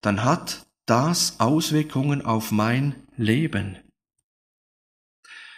dann 0.00 0.24
hat 0.24 0.66
das 0.86 1.40
Auswirkungen 1.40 2.22
auf 2.22 2.52
mein 2.52 2.94
Leben. 3.18 3.76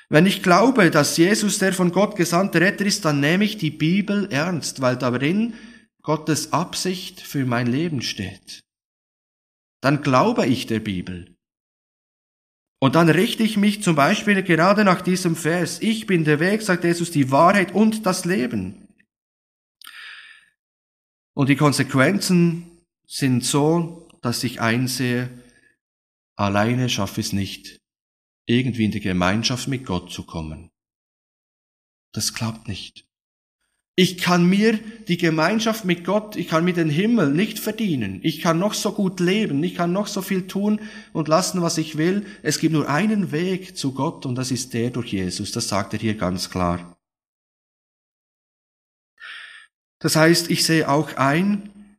Wenn 0.09 0.27
ich 0.27 0.42
glaube, 0.42 0.90
dass 0.90 1.16
Jesus 1.16 1.61
der 1.61 1.72
von 1.72 1.92
Gott 1.92 2.16
gesandte 2.16 2.61
Retter 2.61 2.85
ist, 2.85 3.05
dann 3.05 3.20
nehme 3.20 3.44
ich 3.44 3.57
die 3.57 3.70
Bibel 3.70 4.27
ernst, 4.33 4.81
weil 4.81 4.96
darin 4.96 5.55
Gottes 6.03 6.53
Absicht 6.53 7.20
für 7.20 7.46
mein 7.46 7.68
Leben 7.68 8.03
steht. 8.03 8.64
Dann 9.81 10.03
glaube 10.03 10.44
ich 10.46 10.66
der 10.66 10.81
Bibel. 10.81 11.36
Und 12.78 12.94
dann 12.94 13.08
richte 13.08 13.42
ich 13.42 13.56
mich 13.56 13.82
zum 13.82 13.96
Beispiel 13.96 14.42
gerade 14.42 14.84
nach 14.84 15.00
diesem 15.00 15.34
Vers. 15.34 15.80
Ich 15.80 16.06
bin 16.06 16.24
der 16.24 16.40
Weg, 16.40 16.62
sagt 16.62 16.84
Jesus, 16.84 17.10
die 17.10 17.30
Wahrheit 17.30 17.72
und 17.72 18.04
das 18.04 18.24
Leben. 18.24 18.88
Und 21.34 21.48
die 21.48 21.56
Konsequenzen 21.56 22.70
sind 23.06 23.44
so, 23.44 24.08
dass 24.20 24.44
ich 24.44 24.60
einsehe, 24.60 25.30
alleine 26.36 26.88
schaffe 26.88 27.20
ich 27.20 27.28
es 27.28 27.32
nicht 27.32 27.80
irgendwie 28.46 28.84
in 28.84 28.90
die 28.90 29.00
Gemeinschaft 29.00 29.68
mit 29.68 29.84
Gott 29.86 30.12
zu 30.12 30.24
kommen. 30.24 30.70
Das 32.12 32.34
klappt 32.34 32.68
nicht. 32.68 33.05
Ich 33.98 34.18
kann 34.18 34.44
mir 34.44 34.78
die 35.09 35.16
Gemeinschaft 35.16 35.87
mit 35.87 36.04
Gott, 36.04 36.37
ich 36.37 36.48
kann 36.48 36.66
mir 36.66 36.74
den 36.74 36.90
Himmel 36.90 37.30
nicht 37.30 37.59
verdienen. 37.59 38.20
Ich 38.22 38.42
kann 38.42 38.59
noch 38.59 38.74
so 38.74 38.92
gut 38.92 39.20
leben, 39.20 39.64
ich 39.64 39.74
kann 39.74 39.90
noch 39.90 40.06
so 40.06 40.20
viel 40.20 40.46
tun 40.46 40.80
und 41.14 41.28
lassen, 41.28 41.62
was 41.62 41.78
ich 41.78 41.96
will. 41.96 42.26
Es 42.42 42.59
gibt 42.59 42.74
nur 42.74 42.90
einen 42.90 43.32
Weg 43.32 43.74
zu 43.74 43.94
Gott 43.94 44.26
und 44.26 44.35
das 44.35 44.50
ist 44.50 44.74
der 44.74 44.90
durch 44.90 45.14
Jesus. 45.14 45.50
Das 45.50 45.68
sagt 45.68 45.94
er 45.94 45.98
hier 45.98 46.14
ganz 46.14 46.50
klar. 46.50 46.98
Das 49.98 50.14
heißt, 50.14 50.50
ich 50.50 50.64
sehe 50.64 50.90
auch 50.90 51.16
ein, 51.16 51.96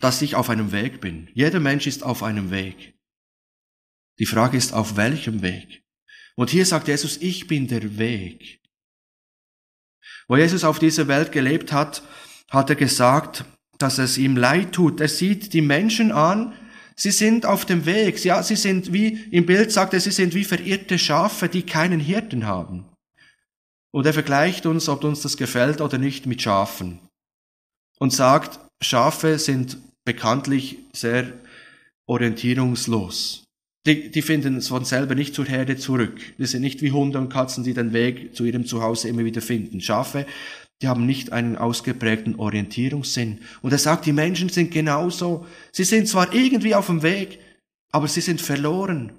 dass 0.00 0.22
ich 0.22 0.34
auf 0.34 0.50
einem 0.50 0.72
Weg 0.72 1.00
bin. 1.00 1.28
Jeder 1.32 1.60
Mensch 1.60 1.86
ist 1.86 2.02
auf 2.02 2.24
einem 2.24 2.50
Weg. 2.50 2.98
Die 4.18 4.26
Frage 4.26 4.56
ist, 4.56 4.72
auf 4.72 4.96
welchem 4.96 5.42
Weg? 5.42 5.84
Und 6.34 6.50
hier 6.50 6.66
sagt 6.66 6.88
Jesus, 6.88 7.18
ich 7.18 7.46
bin 7.46 7.68
der 7.68 7.98
Weg. 7.98 8.59
Wo 10.30 10.36
Jesus 10.36 10.62
auf 10.62 10.78
dieser 10.78 11.08
Welt 11.08 11.32
gelebt 11.32 11.72
hat, 11.72 12.04
hat 12.50 12.70
er 12.70 12.76
gesagt, 12.76 13.44
dass 13.78 13.98
es 13.98 14.16
ihm 14.16 14.36
leid 14.36 14.70
tut. 14.70 15.00
Er 15.00 15.08
sieht 15.08 15.52
die 15.54 15.60
Menschen 15.60 16.12
an, 16.12 16.52
sie 16.94 17.10
sind 17.10 17.44
auf 17.44 17.64
dem 17.64 17.84
Weg, 17.84 18.24
ja, 18.24 18.40
sie 18.44 18.54
sind 18.54 18.92
wie, 18.92 19.24
im 19.32 19.44
Bild 19.44 19.72
sagt 19.72 19.92
er, 19.92 19.98
sie 19.98 20.12
sind 20.12 20.32
wie 20.32 20.44
verirrte 20.44 21.00
Schafe, 21.00 21.48
die 21.48 21.62
keinen 21.62 21.98
Hirten 21.98 22.46
haben. 22.46 22.84
Und 23.90 24.06
er 24.06 24.12
vergleicht 24.12 24.66
uns, 24.66 24.88
ob 24.88 25.02
uns 25.02 25.20
das 25.22 25.36
gefällt 25.36 25.80
oder 25.80 25.98
nicht, 25.98 26.26
mit 26.26 26.40
Schafen. 26.40 27.00
Und 27.98 28.12
sagt, 28.12 28.60
Schafe 28.80 29.36
sind 29.36 29.78
bekanntlich 30.04 30.78
sehr 30.92 31.32
orientierungslos. 32.06 33.42
Die, 33.86 34.10
die 34.10 34.22
finden 34.22 34.60
von 34.60 34.84
selber 34.84 35.14
nicht 35.14 35.34
zur 35.34 35.46
Herde 35.46 35.76
zurück. 35.76 36.20
Die 36.38 36.46
sind 36.46 36.60
nicht 36.60 36.82
wie 36.82 36.92
Hunde 36.92 37.18
und 37.18 37.30
Katzen, 37.30 37.64
die 37.64 37.72
den 37.72 37.94
Weg 37.94 38.36
zu 38.36 38.44
ihrem 38.44 38.66
Zuhause 38.66 39.08
immer 39.08 39.24
wieder 39.24 39.40
finden. 39.40 39.80
Schafe, 39.80 40.26
die 40.82 40.88
haben 40.88 41.06
nicht 41.06 41.32
einen 41.32 41.56
ausgeprägten 41.56 42.36
Orientierungssinn. 42.36 43.40
Und 43.62 43.72
er 43.72 43.78
sagt, 43.78 44.06
die 44.06 44.12
Menschen 44.12 44.50
sind 44.50 44.70
genauso. 44.70 45.46
Sie 45.72 45.84
sind 45.84 46.08
zwar 46.08 46.34
irgendwie 46.34 46.74
auf 46.74 46.86
dem 46.86 47.02
Weg, 47.02 47.38
aber 47.90 48.06
sie 48.06 48.20
sind 48.20 48.40
verloren. 48.40 49.12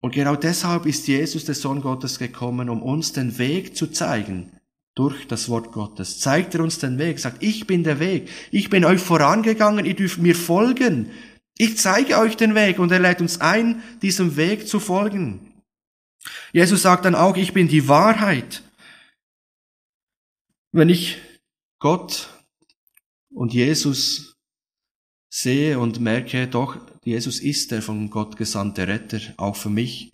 Und 0.00 0.14
genau 0.14 0.34
deshalb 0.34 0.86
ist 0.86 1.06
Jesus, 1.06 1.44
der 1.44 1.54
Sohn 1.54 1.80
Gottes, 1.80 2.18
gekommen, 2.18 2.68
um 2.68 2.82
uns 2.82 3.12
den 3.12 3.38
Weg 3.38 3.76
zu 3.76 3.86
zeigen. 3.86 4.50
Durch 4.94 5.26
das 5.26 5.48
Wort 5.48 5.72
Gottes 5.72 6.20
zeigt 6.20 6.54
er 6.54 6.60
uns 6.60 6.78
den 6.78 6.98
Weg, 6.98 7.18
sagt, 7.18 7.42
ich 7.42 7.66
bin 7.66 7.82
der 7.82 7.98
Weg, 7.98 8.28
ich 8.50 8.68
bin 8.68 8.84
euch 8.84 9.00
vorangegangen, 9.00 9.86
ihr 9.86 9.94
dürft 9.94 10.18
mir 10.18 10.34
folgen. 10.34 11.10
Ich 11.62 11.78
zeige 11.78 12.18
euch 12.18 12.36
den 12.36 12.56
Weg 12.56 12.80
und 12.80 12.90
er 12.90 12.98
lädt 12.98 13.20
uns 13.20 13.40
ein, 13.40 13.84
diesem 14.02 14.34
Weg 14.34 14.66
zu 14.66 14.80
folgen. 14.80 15.62
Jesus 16.52 16.82
sagt 16.82 17.04
dann 17.04 17.14
auch, 17.14 17.36
ich 17.36 17.52
bin 17.52 17.68
die 17.68 17.86
Wahrheit. 17.86 18.64
Wenn 20.72 20.88
ich 20.88 21.18
Gott 21.78 22.30
und 23.32 23.54
Jesus 23.54 24.34
sehe 25.30 25.78
und 25.78 26.00
merke, 26.00 26.48
doch, 26.48 26.78
Jesus 27.04 27.38
ist 27.38 27.70
der 27.70 27.80
von 27.80 28.10
Gott 28.10 28.36
gesandte 28.36 28.88
Retter, 28.88 29.20
auch 29.36 29.54
für 29.54 29.70
mich, 29.70 30.10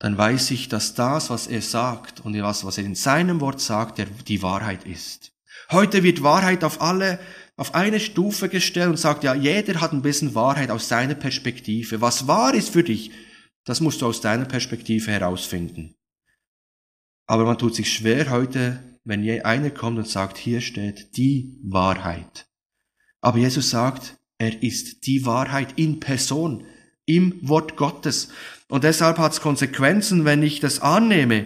dann 0.00 0.18
weiß 0.18 0.50
ich, 0.50 0.68
dass 0.68 0.94
das, 0.94 1.30
was 1.30 1.46
er 1.46 1.62
sagt 1.62 2.18
und 2.18 2.36
was, 2.42 2.64
was 2.64 2.78
er 2.78 2.84
in 2.84 2.96
seinem 2.96 3.40
Wort 3.40 3.60
sagt, 3.60 4.04
die 4.26 4.42
Wahrheit 4.42 4.84
ist. 4.86 5.30
Heute 5.70 6.02
wird 6.02 6.24
Wahrheit 6.24 6.64
auf 6.64 6.80
alle 6.80 7.20
auf 7.60 7.74
eine 7.74 8.00
Stufe 8.00 8.48
gestellt 8.48 8.88
und 8.88 8.96
sagt, 8.96 9.22
ja, 9.22 9.34
jeder 9.34 9.82
hat 9.82 9.92
ein 9.92 10.00
bisschen 10.00 10.34
Wahrheit 10.34 10.70
aus 10.70 10.88
seiner 10.88 11.14
Perspektive. 11.14 12.00
Was 12.00 12.26
wahr 12.26 12.54
ist 12.54 12.70
für 12.70 12.82
dich, 12.82 13.10
das 13.64 13.82
musst 13.82 14.00
du 14.00 14.06
aus 14.06 14.22
deiner 14.22 14.46
Perspektive 14.46 15.10
herausfinden. 15.10 15.94
Aber 17.26 17.44
man 17.44 17.58
tut 17.58 17.74
sich 17.74 17.92
schwer 17.92 18.30
heute, 18.30 18.98
wenn 19.04 19.28
einer 19.42 19.68
kommt 19.68 19.98
und 19.98 20.08
sagt, 20.08 20.38
hier 20.38 20.62
steht 20.62 21.18
die 21.18 21.60
Wahrheit. 21.62 22.48
Aber 23.20 23.36
Jesus 23.36 23.68
sagt, 23.68 24.16
er 24.38 24.62
ist 24.62 25.06
die 25.06 25.26
Wahrheit 25.26 25.74
in 25.76 26.00
Person, 26.00 26.64
im 27.04 27.46
Wort 27.46 27.76
Gottes. 27.76 28.30
Und 28.68 28.84
deshalb 28.84 29.18
hat 29.18 29.32
es 29.32 29.42
Konsequenzen, 29.42 30.24
wenn 30.24 30.42
ich 30.42 30.60
das 30.60 30.80
annehme. 30.80 31.44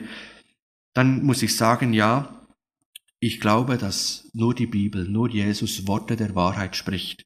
Dann 0.92 1.24
muss 1.24 1.42
ich 1.42 1.56
sagen, 1.56 1.92
ja, 1.92 2.33
ich 3.20 3.40
glaube, 3.40 3.78
dass 3.78 4.28
nur 4.32 4.54
die 4.54 4.66
Bibel, 4.66 5.08
nur 5.08 5.30
Jesus 5.30 5.86
Worte 5.86 6.16
der 6.16 6.34
Wahrheit 6.34 6.76
spricht, 6.76 7.24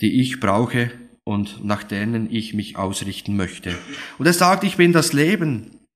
die 0.00 0.20
ich 0.20 0.40
brauche 0.40 0.90
und 1.24 1.64
nach 1.64 1.82
denen 1.82 2.30
ich 2.30 2.54
mich 2.54 2.76
ausrichten 2.76 3.36
möchte. 3.36 3.76
Und 4.18 4.26
er 4.26 4.32
sagt, 4.32 4.64
ich 4.64 4.76
bin 4.76 4.92
das 4.92 5.12
Leben. 5.12 5.86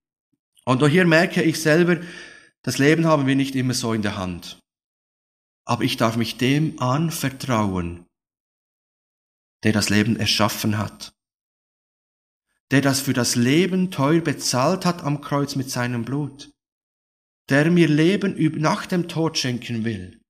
Und 0.65 0.87
hier 0.87 1.07
merke 1.07 1.43
ich 1.43 1.61
selber, 1.61 2.01
das 2.63 2.79
Leben 2.79 3.07
haben 3.07 3.27
wir 3.27 3.37
nicht 3.37 3.55
immer 3.55 3.75
so 3.75 3.93
in 3.93 4.03
der 4.03 4.17
Hand. 4.17 4.61
Aber 5.65 5.85
ich 5.85 5.97
darf 5.97 6.17
mich 6.17 6.37
dem 6.37 6.79
anvertrauen, 6.81 8.07
der 9.65 9.73
das 9.73 9.91
Leben 9.91 10.17
erschaffen 10.17 10.79
hat, 10.79 11.13
der 12.71 12.81
das 12.81 13.01
für 13.01 13.13
das 13.13 13.35
Leben 13.35 13.91
teuer 13.91 14.21
bezahlt 14.21 14.85
hat 14.85 15.03
am 15.03 15.21
Kreuz 15.21 15.57
mit 15.57 15.71
seinem 15.71 16.05
Blut 16.05 16.51
der 17.49 17.71
mir 17.71 17.89
Leben 17.89 18.37
nach 18.61 18.87
dem 18.87 19.09
Tod 19.09 19.39
schenken 19.39 19.85
will. 19.85 20.21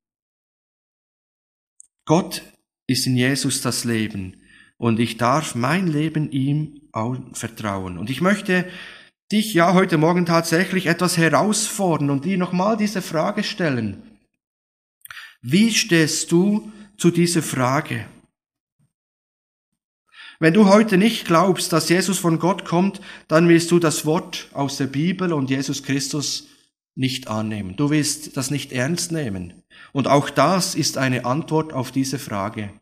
Gott 2.04 2.42
ist 2.86 3.06
in 3.06 3.16
Jesus 3.16 3.60
das 3.60 3.84
Leben 3.84 4.40
und 4.78 5.00
ich 5.00 5.16
darf 5.16 5.54
mein 5.54 5.86
Leben 5.86 6.30
ihm 6.30 6.88
vertrauen. 7.32 7.98
Und 7.98 8.10
ich 8.10 8.20
möchte 8.20 8.68
dich 9.30 9.52
ja 9.52 9.74
heute 9.74 9.98
Morgen 9.98 10.26
tatsächlich 10.26 10.86
etwas 10.86 11.16
herausfordern 11.16 12.10
und 12.10 12.24
dir 12.24 12.38
nochmal 12.38 12.76
diese 12.76 13.02
Frage 13.02 13.44
stellen. 13.44 14.02
Wie 15.42 15.72
stehst 15.72 16.32
du 16.32 16.72
zu 16.96 17.10
dieser 17.10 17.42
Frage? 17.42 18.06
Wenn 20.40 20.54
du 20.54 20.66
heute 20.66 20.96
nicht 20.96 21.26
glaubst, 21.26 21.72
dass 21.72 21.88
Jesus 21.88 22.18
von 22.18 22.38
Gott 22.38 22.64
kommt, 22.64 23.00
dann 23.26 23.48
wirst 23.48 23.70
du 23.70 23.78
das 23.78 24.06
Wort 24.06 24.48
aus 24.52 24.76
der 24.76 24.86
Bibel 24.86 25.32
und 25.32 25.50
Jesus 25.50 25.82
Christus 25.82 26.48
nicht 26.98 27.28
annehmen. 27.28 27.76
Du 27.76 27.90
willst 27.90 28.36
das 28.36 28.50
nicht 28.50 28.72
ernst 28.72 29.12
nehmen. 29.12 29.62
Und 29.92 30.08
auch 30.08 30.28
das 30.28 30.74
ist 30.74 30.98
eine 30.98 31.24
Antwort 31.24 31.72
auf 31.72 31.92
diese 31.92 32.18
Frage. 32.18 32.72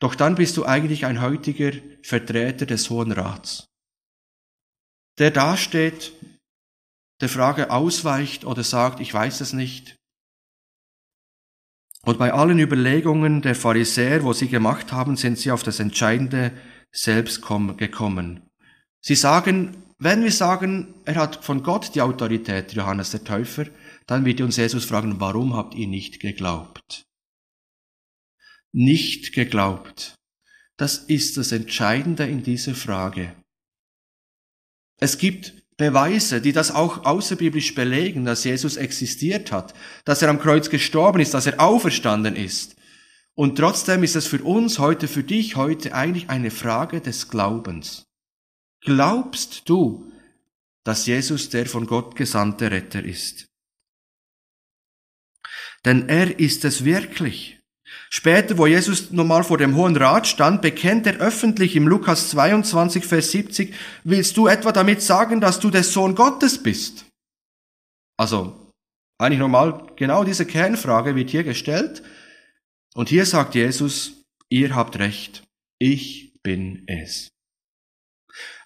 Doch 0.00 0.16
dann 0.16 0.34
bist 0.34 0.56
du 0.56 0.64
eigentlich 0.64 1.06
ein 1.06 1.22
heutiger 1.22 1.72
Vertreter 2.02 2.66
des 2.66 2.90
Hohen 2.90 3.12
Rats, 3.12 3.68
der 5.18 5.30
dasteht, 5.30 6.12
der 7.20 7.28
Frage 7.28 7.70
ausweicht 7.70 8.44
oder 8.44 8.64
sagt, 8.64 8.98
ich 9.00 9.14
weiß 9.14 9.40
es 9.40 9.52
nicht. 9.52 9.96
Und 12.04 12.18
bei 12.18 12.32
allen 12.32 12.58
Überlegungen 12.58 13.40
der 13.40 13.54
Pharisäer, 13.54 14.24
wo 14.24 14.32
sie 14.32 14.48
gemacht 14.48 14.92
haben, 14.92 15.16
sind 15.16 15.38
sie 15.38 15.52
auf 15.52 15.62
das 15.62 15.78
Entscheidende 15.78 16.52
selbst 16.92 17.40
gekommen. 17.40 18.50
Sie 19.06 19.16
sagen, 19.16 19.76
wenn 19.98 20.24
wir 20.24 20.32
sagen, 20.32 20.94
er 21.04 21.16
hat 21.16 21.44
von 21.44 21.62
Gott 21.62 21.94
die 21.94 22.00
Autorität, 22.00 22.72
Johannes 22.72 23.10
der 23.10 23.22
Täufer, 23.22 23.66
dann 24.06 24.24
wird 24.24 24.40
uns 24.40 24.56
Jesus 24.56 24.86
fragen, 24.86 25.20
warum 25.20 25.54
habt 25.54 25.74
ihr 25.74 25.86
nicht 25.86 26.20
geglaubt? 26.20 27.04
Nicht 28.72 29.34
geglaubt. 29.34 30.14
Das 30.78 30.96
ist 30.96 31.36
das 31.36 31.52
Entscheidende 31.52 32.24
in 32.24 32.42
dieser 32.42 32.74
Frage. 32.74 33.36
Es 34.98 35.18
gibt 35.18 35.52
Beweise, 35.76 36.40
die 36.40 36.52
das 36.52 36.70
auch 36.70 37.04
außerbiblisch 37.04 37.74
belegen, 37.74 38.24
dass 38.24 38.44
Jesus 38.44 38.78
existiert 38.78 39.52
hat, 39.52 39.74
dass 40.06 40.22
er 40.22 40.30
am 40.30 40.40
Kreuz 40.40 40.70
gestorben 40.70 41.20
ist, 41.20 41.34
dass 41.34 41.44
er 41.44 41.60
auferstanden 41.60 42.36
ist. 42.36 42.74
Und 43.34 43.56
trotzdem 43.56 44.02
ist 44.02 44.16
es 44.16 44.26
für 44.26 44.42
uns 44.42 44.78
heute, 44.78 45.08
für 45.08 45.24
dich 45.24 45.56
heute 45.56 45.94
eigentlich 45.94 46.30
eine 46.30 46.50
Frage 46.50 47.02
des 47.02 47.28
Glaubens. 47.28 48.06
Glaubst 48.84 49.68
du, 49.68 50.12
dass 50.84 51.06
Jesus 51.06 51.48
der 51.48 51.66
von 51.66 51.86
Gott 51.86 52.16
gesandte 52.16 52.70
Retter 52.70 53.02
ist? 53.02 53.46
Denn 55.84 56.08
er 56.08 56.38
ist 56.38 56.64
es 56.64 56.84
wirklich. 56.84 57.60
Später, 58.10 58.58
wo 58.58 58.66
Jesus 58.66 59.10
nochmal 59.10 59.42
vor 59.42 59.58
dem 59.58 59.74
Hohen 59.74 59.96
Rat 59.96 60.26
stand, 60.26 60.62
bekennt 60.62 61.06
er 61.06 61.16
öffentlich 61.16 61.76
im 61.76 61.88
Lukas 61.88 62.30
22, 62.30 63.04
Vers 63.04 63.30
70, 63.30 63.74
willst 64.04 64.36
du 64.36 64.46
etwa 64.46 64.72
damit 64.72 65.02
sagen, 65.02 65.40
dass 65.40 65.60
du 65.60 65.70
der 65.70 65.82
Sohn 65.82 66.14
Gottes 66.14 66.62
bist? 66.62 67.06
Also, 68.16 68.70
eigentlich 69.18 69.40
nochmal, 69.40 69.86
genau 69.96 70.24
diese 70.24 70.46
Kernfrage 70.46 71.16
wird 71.16 71.30
hier 71.30 71.44
gestellt. 71.44 72.02
Und 72.94 73.08
hier 73.08 73.26
sagt 73.26 73.54
Jesus, 73.54 74.24
ihr 74.48 74.74
habt 74.74 74.98
recht, 74.98 75.42
ich 75.78 76.34
bin 76.42 76.84
es. 76.86 77.33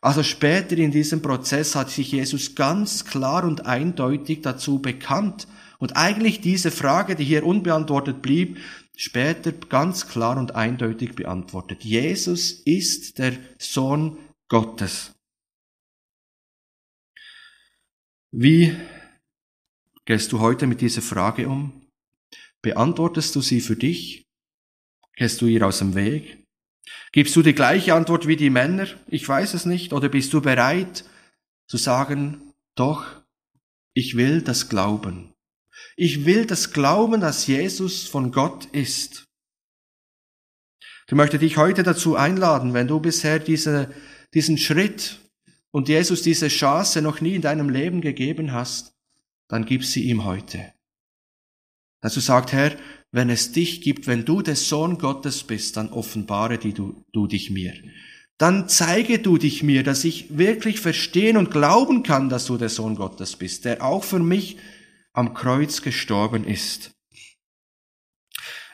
Also 0.01 0.23
später 0.23 0.77
in 0.77 0.91
diesem 0.91 1.23
Prozess 1.23 1.75
hat 1.75 1.91
sich 1.91 2.13
Jesus 2.13 2.55
ganz 2.55 3.05
klar 3.05 3.45
und 3.45 3.67
eindeutig 3.67 4.43
dazu 4.43 4.81
bekannt 4.81 5.49
und 5.79 5.97
eigentlich 5.97 6.41
diese 6.41 6.71
Frage, 6.71 7.17
die 7.17 7.25
hier 7.25 7.45
unbeantwortet 7.45 8.23
blieb, 8.23 8.59
später 8.97 9.53
ganz 9.53 10.09
klar 10.09 10.37
und 10.37 10.55
eindeutig 10.55 11.15
beantwortet. 11.15 11.85
Jesus 11.85 12.51
ist 12.51 13.19
der 13.19 13.39
Sohn 13.59 14.19
Gottes. 14.49 15.15
Wie 18.31 18.77
gehst 20.05 20.33
du 20.33 20.41
heute 20.41 20.67
mit 20.67 20.81
dieser 20.81 21.03
Frage 21.03 21.49
um? 21.49 21.87
Beantwortest 22.61 23.35
du 23.37 23.41
sie 23.41 23.61
für 23.61 23.77
dich? 23.77 24.27
Gehst 25.17 25.41
du 25.41 25.47
ihr 25.47 25.67
aus 25.67 25.79
dem 25.79 25.95
Weg? 25.95 26.48
Gibst 27.13 27.35
du 27.37 27.43
die 27.43 27.55
gleiche 27.55 27.95
Antwort 27.95 28.27
wie 28.27 28.37
die 28.37 28.51
Männer? 28.51 28.87
Ich 29.07 29.29
weiß 29.29 29.55
es 29.55 29.65
nicht. 29.67 29.93
Oder 29.93 30.09
bist 30.09 30.33
du 30.33 30.41
bereit 30.41 31.05
zu 31.67 31.77
sagen, 31.77 32.53
doch, 32.75 33.07
ich 33.95 34.17
will 34.17 34.43
das 34.43 34.69
glauben. 34.69 35.35
Ich 35.97 36.25
will 36.25 36.47
das 36.47 36.73
glauben, 36.73 37.21
dass 37.21 37.47
Jesus 37.47 38.07
von 38.07 38.33
Gott 38.33 38.67
ist. 38.67 39.25
Ich 41.07 41.15
möchte 41.15 41.39
dich 41.39 41.57
heute 41.57 41.83
dazu 41.83 42.17
einladen, 42.17 42.75
wenn 42.75 42.87
du 42.87 43.01
bisher 43.01 43.39
diese, 43.39 43.93
diesen 44.35 44.59
Schritt 44.59 45.19
und 45.71 45.89
Jesus 45.89 46.23
diese 46.23 46.49
Chance 46.49 47.03
noch 47.03 47.21
nie 47.21 47.35
in 47.35 47.43
deinem 47.43 47.71
Leben 47.71 48.01
gegeben 48.01 48.53
hast, 48.53 48.95
dann 49.49 49.65
gib 49.65 49.85
sie 49.85 50.05
ihm 50.05 50.25
heute. 50.25 50.73
Dass 52.01 52.15
du 52.15 52.21
sagst, 52.21 52.53
Herr, 52.53 52.77
wenn 53.11 53.31
es 53.31 53.53
dich 53.53 53.81
gibt, 53.81 54.07
wenn 54.07 54.25
du 54.25 54.43
der 54.43 54.57
Sohn 54.57 54.99
Gottes 54.99 55.45
bist, 55.45 55.77
dann 55.77 55.91
offenbare 55.91 56.59
die 56.59 56.73
du, 56.73 57.03
du 57.13 57.27
dich 57.27 57.51
mir. 57.51 57.73
Dann 58.37 58.69
zeige 58.69 59.19
du 59.19 59.37
dich 59.37 59.63
mir, 59.63 59.83
dass 59.83 60.05
ich 60.05 60.39
wirklich 60.39 60.81
verstehen 60.81 61.37
und 61.37 61.51
glauben 61.51 62.03
kann, 62.03 62.29
dass 62.29 62.47
du 62.47 62.57
der 62.57 62.69
Sohn 62.69 62.95
Gottes 62.95 63.37
bist, 63.37 63.65
der 63.65 63.83
auch 63.83 64.05
für 64.05 64.21
mich 64.21 64.59
am 65.13 65.35
Kreuz 65.35 65.83
gestorben 65.83 66.45
ist. 66.45 66.93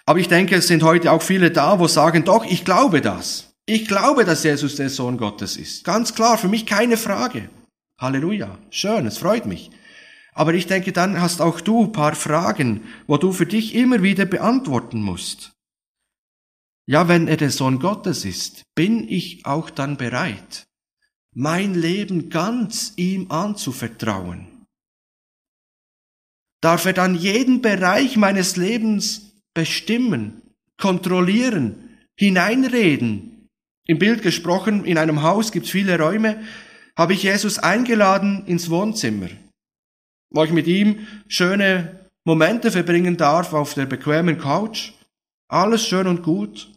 Aber 0.07 0.19
ich 0.19 0.29
denke, 0.29 0.57
es 0.57 0.67
sind 0.67 0.83
heute 0.83 1.13
auch 1.13 1.23
viele 1.23 1.51
da, 1.51 1.79
wo 1.79 1.89
sagen, 1.89 2.25
doch, 2.25 2.45
ich 2.45 2.65
glaube 2.65 3.01
das. 3.01 3.55
Ich 3.65 3.89
glaube, 3.89 4.27
dass 4.27 4.45
Jesus 4.45 4.77
der 4.77 4.91
Sohn 4.91 5.17
Gottes 5.17 5.57
ist. 5.57 5.85
Ganz 5.85 6.15
klar, 6.15 6.37
für 6.37 6.49
mich 6.49 6.67
keine 6.67 6.99
Frage. 6.99 7.49
Halleluja. 7.99 8.59
Schön, 8.69 9.07
es 9.07 9.17
freut 9.17 9.47
mich. 9.47 9.71
Aber 10.35 10.53
ich 10.55 10.67
denke, 10.67 10.93
dann 10.93 11.21
hast 11.21 11.41
auch 11.41 11.61
du 11.61 11.87
paar 11.89 12.15
Fragen, 12.15 12.83
wo 13.07 13.17
du 13.17 13.33
für 13.33 13.47
dich 13.47 13.75
immer 13.75 14.03
wieder 14.03 14.27
beantworten 14.27 15.01
musst. 15.01 15.53
Ja, 16.87 17.09
wenn 17.09 17.29
er 17.29 17.37
der 17.37 17.51
Sohn 17.51 17.79
Gottes 17.79 18.25
ist, 18.25 18.65
bin 18.75 19.09
ich 19.09 19.47
auch 19.47 19.71
dann 19.71 19.97
bereit, 19.97 20.67
mein 21.35 21.75
Leben 21.75 22.29
ganz 22.29 22.93
ihm 22.97 23.31
anzuvertrauen? 23.31 24.67
Darf 26.61 26.85
er 26.85 26.93
dann 26.93 27.15
jeden 27.15 27.63
Bereich 27.63 28.17
meines 28.17 28.57
Lebens 28.57 29.33
bestimmen, 29.55 30.43
kontrollieren, 30.79 31.99
hineinreden? 32.17 33.49
Im 33.87 33.99
Bild 33.99 34.23
gesprochen, 34.23 34.85
in 34.85 34.99
einem 34.99 35.23
Haus 35.23 35.53
gibt 35.53 35.67
es 35.67 35.73
viele 35.73 35.99
Räume, 35.99 36.43
habe 36.97 37.13
ich 37.13 37.23
Jesus 37.23 37.59
eingeladen 37.59 38.47
ins 38.47 38.71
Wohnzimmer, 38.71 39.29
wo 40.31 40.45
ich 40.45 40.53
mit 40.53 40.67
ihm 40.67 41.07
schöne 41.29 42.11
Momente 42.25 42.71
verbringen 42.71 43.17
darf 43.17 43.53
auf 43.53 43.75
der 43.75 43.87
bequemen 43.87 44.39
Couch. 44.39 44.93
Alles 45.49 45.87
schön 45.87 46.07
und 46.07 46.23
gut. 46.23 46.71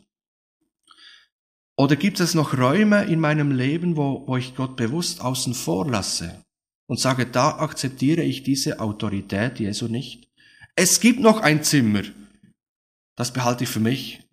Oder 1.78 1.96
gibt 1.96 2.20
es 2.20 2.34
noch 2.34 2.58
Räume 2.58 3.06
in 3.06 3.20
meinem 3.20 3.52
Leben, 3.52 3.98
wo, 3.98 4.28
wo 4.28 4.38
ich 4.38 4.56
Gott 4.56 4.76
bewusst 4.76 5.22
außen 5.22 5.54
vor 5.54 5.90
lasse 5.90 6.44
und 6.88 7.00
sage, 7.00 7.26
da 7.26 7.60
akzeptiere 7.60 8.24
ich 8.24 8.44
diese 8.44 8.80
Autorität 8.80 9.60
Jesu 9.60 9.88
nicht? 9.88 10.28
Es 10.76 11.00
gibt 11.00 11.20
noch 11.20 11.40
ein 11.42 11.64
Zimmer. 11.64 12.02
Das 13.16 13.32
behalte 13.32 13.64
ich 13.64 13.70
für 13.70 13.80
mich 13.80 14.28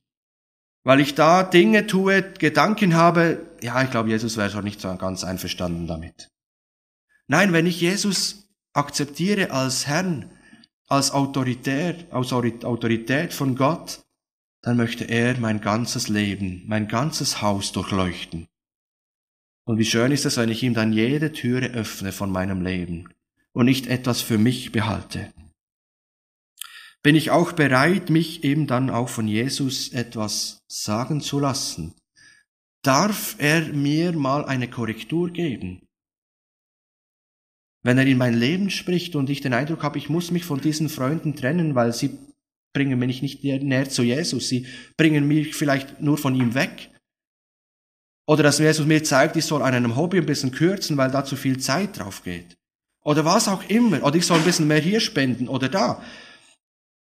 weil 0.85 1.01
ich 1.01 1.15
da 1.15 1.43
Dinge 1.43 1.87
tue, 1.87 2.23
Gedanken 2.23 2.95
habe, 2.95 3.45
ja, 3.63 3.83
ich 3.83 3.91
glaube, 3.91 4.11
Jesus 4.11 4.37
wäre 4.37 4.51
schon 4.51 4.65
nicht 4.65 4.81
so 4.81 4.95
ganz 4.97 5.25
einverstanden 5.25 5.87
damit. 5.87 6.31
Nein, 7.27 7.55
wenn 7.55 7.67
ich 7.67 7.81
Jesus 7.81 8.44
akzeptiere 8.75 9.51
als 9.51 9.87
Herrn, 9.87 10.31
als 10.87 11.13
Autorität, 11.13 12.13
als 12.13 12.33
Autorität 12.33 13.33
von 13.33 13.57
Gott, 13.57 14.03
dann 14.61 14.77
möchte 14.77 15.05
er 15.05 15.39
mein 15.39 15.61
ganzes 15.61 16.09
Leben, 16.09 16.63
mein 16.67 16.89
ganzes 16.89 17.41
Haus 17.41 17.73
durchleuchten. 17.73 18.47
Und 19.67 19.79
wie 19.79 19.85
schön 19.87 20.13
ist 20.13 20.27
es, 20.27 20.37
wenn 20.37 20.51
ich 20.51 20.63
ihm 20.63 20.75
dann 20.75 20.93
jede 20.93 21.33
Türe 21.33 21.69
öffne 21.69 22.13
von 22.13 22.31
meinem 22.31 22.63
Leben 22.63 23.09
und 23.53 23.65
nicht 23.65 23.87
etwas 23.87 24.21
für 24.21 24.37
mich 24.37 24.73
behalte 24.73 25.33
bin 27.05 27.17
ich 27.17 27.31
auch 27.31 27.53
bereit, 27.53 28.09
mich 28.09 28.45
eben 28.45 28.67
dann 28.67 28.89
auch 28.89 29.11
von 29.11 29.29
Jesus 29.29 29.93
etwas 29.93 30.63
sagen 30.67 31.21
zu 31.21 31.39
lassen. 31.39 31.95
Darf 32.83 33.37
er 33.39 33.75
mir 33.75 34.13
mal 34.13 34.47
eine 34.47 34.69
Korrektur 34.69 35.31
geben? 35.31 35.87
Wenn 37.85 37.99
er 37.99 38.07
in 38.07 38.19
mein 38.19 38.35
Leben 38.35 38.71
spricht 38.71 39.15
und 39.15 39.29
ich 39.29 39.43
den 39.43 39.53
Eindruck 39.53 39.83
habe, 39.83 39.99
ich 39.99 40.09
muss 40.09 40.31
mich 40.31 40.45
von 40.45 40.61
diesen 40.61 40.89
Freunden 40.89 41.37
trennen, 41.37 41.75
weil 41.75 41.93
sie 41.93 42.19
bringen 42.73 42.99
mich 42.99 43.23
nicht 43.23 43.45
näher 43.45 43.89
zu 43.89 44.03
Jesus, 44.03 44.49
sie 44.49 44.67
bringen 44.97 45.29
mich 45.29 45.55
vielleicht 45.55 46.01
nur 46.01 46.19
von 46.19 46.35
ihm 46.35 46.55
weg. 46.55 46.91
Oder 48.27 48.43
dass 48.43 48.59
Jesus 48.59 48.87
mir 48.87 49.05
zeigt, 49.05 49.37
ich 49.37 49.45
soll 49.45 49.63
an 49.63 49.75
einem 49.75 49.97
Hobby 49.97 50.17
ein 50.17 50.27
bisschen 50.27 50.51
kürzen, 50.51 50.97
weil 50.97 51.11
da 51.11 51.27
zu 51.27 51.37
viel 51.37 51.61
Zeit 51.61 51.99
drauf 51.99 52.25
geht. 52.25 52.57
Oder 53.05 53.27
was 53.27 53.49
auch 53.49 53.63
immer. 53.69 54.03
Oder 54.03 54.17
ich 54.17 54.27
soll 54.27 54.39
ein 54.39 54.45
bisschen 54.45 54.67
mehr 54.67 54.81
hier 54.81 55.01
spenden 55.01 55.47
oder 55.47 55.69
da. 55.69 56.03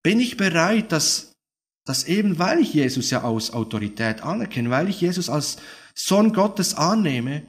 Bin 0.01 0.21
ich 0.21 0.37
bereit, 0.37 0.93
dass, 0.93 1.33
dass 1.85 2.05
eben 2.05 2.39
weil 2.39 2.59
ich 2.59 2.73
Jesus 2.73 3.09
ja 3.09 3.23
aus 3.23 3.51
Autorität 3.51 4.23
anerkenne, 4.23 4.69
weil 4.69 4.87
ich 4.87 5.01
Jesus 5.01 5.29
als 5.29 5.57
Sohn 5.93 6.31
Gottes 6.31 6.73
annehme, 6.73 7.43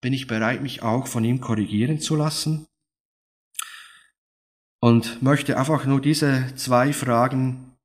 bin 0.00 0.12
ich 0.12 0.26
bereit, 0.26 0.62
mich 0.62 0.82
auch 0.82 1.06
von 1.06 1.24
ihm 1.24 1.40
korrigieren 1.40 2.00
zu 2.00 2.16
lassen? 2.16 2.66
Und 4.80 5.22
möchte 5.22 5.58
einfach 5.58 5.86
nur 5.86 6.00
diese 6.00 6.54
zwei 6.56 6.92
Fragen 6.92 7.76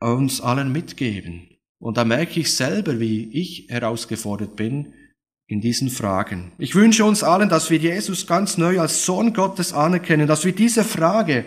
uns 0.00 0.40
allen 0.40 0.72
mitgeben. 0.72 1.48
Und 1.80 1.96
da 1.96 2.04
merke 2.04 2.40
ich 2.40 2.54
selber, 2.54 3.00
wie 3.00 3.30
ich 3.32 3.68
herausgefordert 3.68 4.56
bin 4.56 4.92
in 5.48 5.60
diesen 5.60 5.90
Fragen. 5.90 6.52
Ich 6.58 6.74
wünsche 6.74 7.04
uns 7.04 7.22
allen, 7.22 7.48
dass 7.48 7.70
wir 7.70 7.78
Jesus 7.78 8.26
ganz 8.26 8.56
neu 8.56 8.80
als 8.80 9.04
Sohn 9.04 9.32
Gottes 9.32 9.72
anerkennen, 9.72 10.26
dass 10.26 10.44
wir 10.44 10.54
diese 10.54 10.84
Frage 10.84 11.44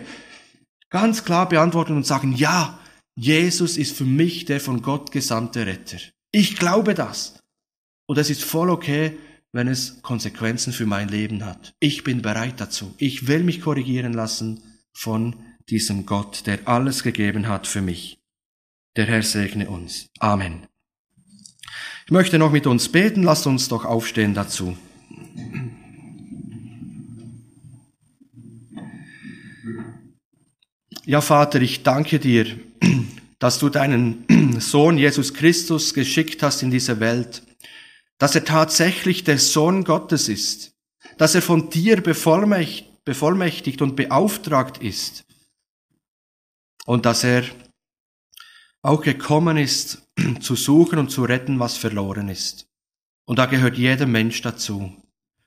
ganz 0.90 1.24
klar 1.24 1.48
beantworten 1.48 1.96
und 1.96 2.06
sagen, 2.06 2.32
ja, 2.32 2.78
Jesus 3.16 3.76
ist 3.78 3.96
für 3.96 4.04
mich 4.04 4.44
der 4.44 4.60
von 4.60 4.82
Gott 4.82 5.10
gesandte 5.10 5.66
Retter. 5.66 5.98
Ich 6.32 6.56
glaube 6.56 6.94
das. 6.94 7.42
Und 8.06 8.18
es 8.18 8.30
ist 8.30 8.44
voll 8.44 8.70
okay, 8.70 9.16
wenn 9.56 9.68
es 9.68 10.02
Konsequenzen 10.02 10.72
für 10.72 10.84
mein 10.84 11.08
Leben 11.08 11.44
hat. 11.44 11.74
Ich 11.80 12.04
bin 12.04 12.20
bereit 12.20 12.60
dazu. 12.60 12.94
Ich 12.98 13.26
will 13.26 13.42
mich 13.42 13.62
korrigieren 13.62 14.12
lassen 14.12 14.62
von 14.92 15.34
diesem 15.70 16.04
Gott, 16.04 16.46
der 16.46 16.68
alles 16.68 17.02
gegeben 17.02 17.48
hat 17.48 17.66
für 17.66 17.80
mich. 17.80 18.18
Der 18.96 19.06
Herr 19.06 19.22
segne 19.22 19.68
uns. 19.68 20.08
Amen. 20.20 20.66
Ich 22.04 22.12
möchte 22.12 22.38
noch 22.38 22.52
mit 22.52 22.66
uns 22.66 22.90
beten. 22.90 23.22
Lasst 23.22 23.46
uns 23.46 23.68
doch 23.68 23.84
aufstehen 23.84 24.34
dazu. 24.34 24.76
Ja, 31.06 31.20
Vater, 31.20 31.62
ich 31.62 31.82
danke 31.82 32.18
dir, 32.18 32.46
dass 33.38 33.58
du 33.58 33.70
deinen 33.70 34.60
Sohn 34.60 34.98
Jesus 34.98 35.32
Christus 35.32 35.94
geschickt 35.94 36.42
hast 36.42 36.62
in 36.62 36.70
diese 36.70 37.00
Welt, 37.00 37.42
dass 38.18 38.34
er 38.34 38.44
tatsächlich 38.44 39.24
der 39.24 39.38
Sohn 39.38 39.84
Gottes 39.84 40.28
ist, 40.28 40.74
dass 41.18 41.34
er 41.34 41.42
von 41.42 41.70
dir 41.70 42.00
bevollmächtigt 42.02 43.82
und 43.82 43.96
beauftragt 43.96 44.78
ist 44.78 45.24
und 46.86 47.06
dass 47.06 47.24
er 47.24 47.44
auch 48.82 49.02
gekommen 49.02 49.56
ist, 49.56 50.08
zu 50.40 50.54
suchen 50.56 50.98
und 50.98 51.10
zu 51.10 51.24
retten, 51.24 51.58
was 51.58 51.76
verloren 51.76 52.28
ist. 52.28 52.68
Und 53.26 53.38
da 53.38 53.46
gehört 53.46 53.76
jeder 53.76 54.06
Mensch 54.06 54.40
dazu. 54.42 54.92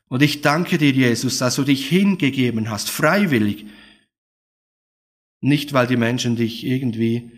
Und 0.09 0.21
ich 0.21 0.41
danke 0.41 0.77
dir, 0.77 0.91
Jesus, 0.91 1.37
dass 1.37 1.55
du 1.55 1.63
dich 1.63 1.87
hingegeben 1.87 2.69
hast, 2.69 2.89
freiwillig, 2.89 3.65
nicht, 5.41 5.71
weil 5.71 5.87
die 5.87 5.97
Menschen 5.97 6.35
dich 6.35 6.65
irgendwie 6.65 7.31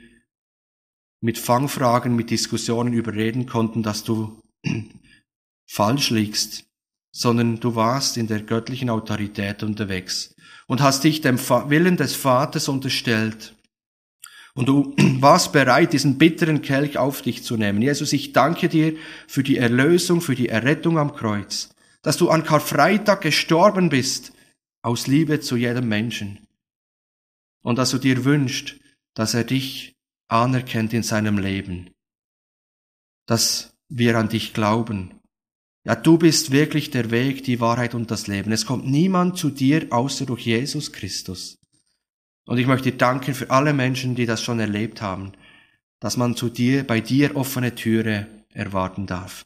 mit 1.19 1.37
Fangfragen, 1.37 2.15
mit 2.15 2.31
Diskussionen 2.31 2.93
überreden 2.93 3.45
konnten, 3.45 3.83
dass 3.83 4.03
du 4.03 4.41
falsch 5.71 6.09
liegst, 6.09 6.65
sondern 7.13 7.61
du 7.61 7.75
warst 7.75 8.17
in 8.17 8.27
der 8.27 8.41
göttlichen 8.41 8.89
Autorität 8.89 9.63
unterwegs 9.63 10.35
und 10.67 10.81
hast 10.81 11.05
dich 11.05 11.21
dem 11.21 11.39
Willen 11.39 11.95
des 11.95 12.13
Vaters 12.13 12.67
unterstellt. 12.67 13.55
Und 14.53 14.67
du 14.67 14.93
warst 15.21 15.53
bereit, 15.53 15.93
diesen 15.93 16.17
bitteren 16.17 16.61
Kelch 16.61 16.97
auf 16.97 17.21
dich 17.21 17.43
zu 17.43 17.55
nehmen. 17.55 17.81
Jesus, 17.81 18.11
ich 18.11 18.33
danke 18.33 18.67
dir 18.67 18.97
für 19.27 19.43
die 19.43 19.57
Erlösung, 19.57 20.19
für 20.19 20.35
die 20.35 20.49
Errettung 20.49 20.97
am 20.97 21.13
Kreuz, 21.13 21.69
dass 22.01 22.17
du 22.17 22.29
an 22.29 22.43
Karfreitag 22.43 23.21
gestorben 23.21 23.87
bist, 23.87 24.33
aus 24.81 25.07
Liebe 25.07 25.39
zu 25.39 25.55
jedem 25.55 25.87
Menschen 25.87 26.47
und 27.61 27.77
dass 27.77 27.91
du 27.91 27.97
dir 27.97 28.25
wünschst, 28.25 28.75
dass 29.13 29.33
er 29.35 29.45
dich 29.45 29.95
anerkennt 30.27 30.91
in 30.91 31.03
seinem 31.03 31.37
Leben, 31.37 31.91
dass 33.25 33.73
wir 33.87 34.17
an 34.17 34.27
dich 34.27 34.53
glauben. 34.53 35.20
Ja, 35.83 35.95
du 35.95 36.17
bist 36.17 36.51
wirklich 36.51 36.91
der 36.91 37.09
Weg, 37.09 37.43
die 37.43 37.59
Wahrheit 37.59 37.95
und 37.95 38.11
das 38.11 38.27
Leben. 38.27 38.51
Es 38.51 38.65
kommt 38.65 38.85
niemand 38.85 39.37
zu 39.37 39.49
dir 39.49 39.87
außer 39.89 40.25
durch 40.25 40.45
Jesus 40.45 40.91
Christus. 40.91 41.57
Und 42.45 42.59
ich 42.59 42.67
möchte 42.67 42.91
danken 42.91 43.33
für 43.33 43.49
alle 43.49 43.73
Menschen, 43.73 44.15
die 44.15 44.25
das 44.25 44.43
schon 44.43 44.59
erlebt 44.59 45.01
haben, 45.01 45.31
dass 45.99 46.17
man 46.17 46.35
zu 46.35 46.49
dir, 46.49 46.85
bei 46.85 46.99
dir 46.99 47.35
offene 47.35 47.73
Türe 47.73 48.27
erwarten 48.49 49.07
darf. 49.07 49.43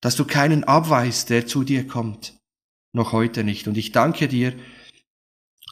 Dass 0.00 0.16
du 0.16 0.24
keinen 0.24 0.64
abweist, 0.64 1.30
der 1.30 1.46
zu 1.46 1.64
dir 1.64 1.86
kommt. 1.86 2.34
Noch 2.92 3.12
heute 3.12 3.42
nicht. 3.42 3.66
Und 3.66 3.76
ich 3.76 3.90
danke 3.90 4.28
dir, 4.28 4.52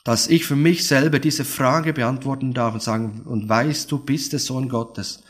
dass 0.05 0.27
ich 0.27 0.47
für 0.47 0.57
mich 0.57 0.87
selber 0.87 1.21
diese 1.21 1.45
Frage 1.45 1.93
beantworten 1.93 2.55
darf 2.55 2.75
und 2.75 2.83
sagen 2.83 3.23
und 3.25 3.49
weiß, 3.49 3.87
du 3.87 3.99
bist 3.99 4.33
der 4.33 4.41
Sohn 4.41 4.69
Gottes. 4.69 5.23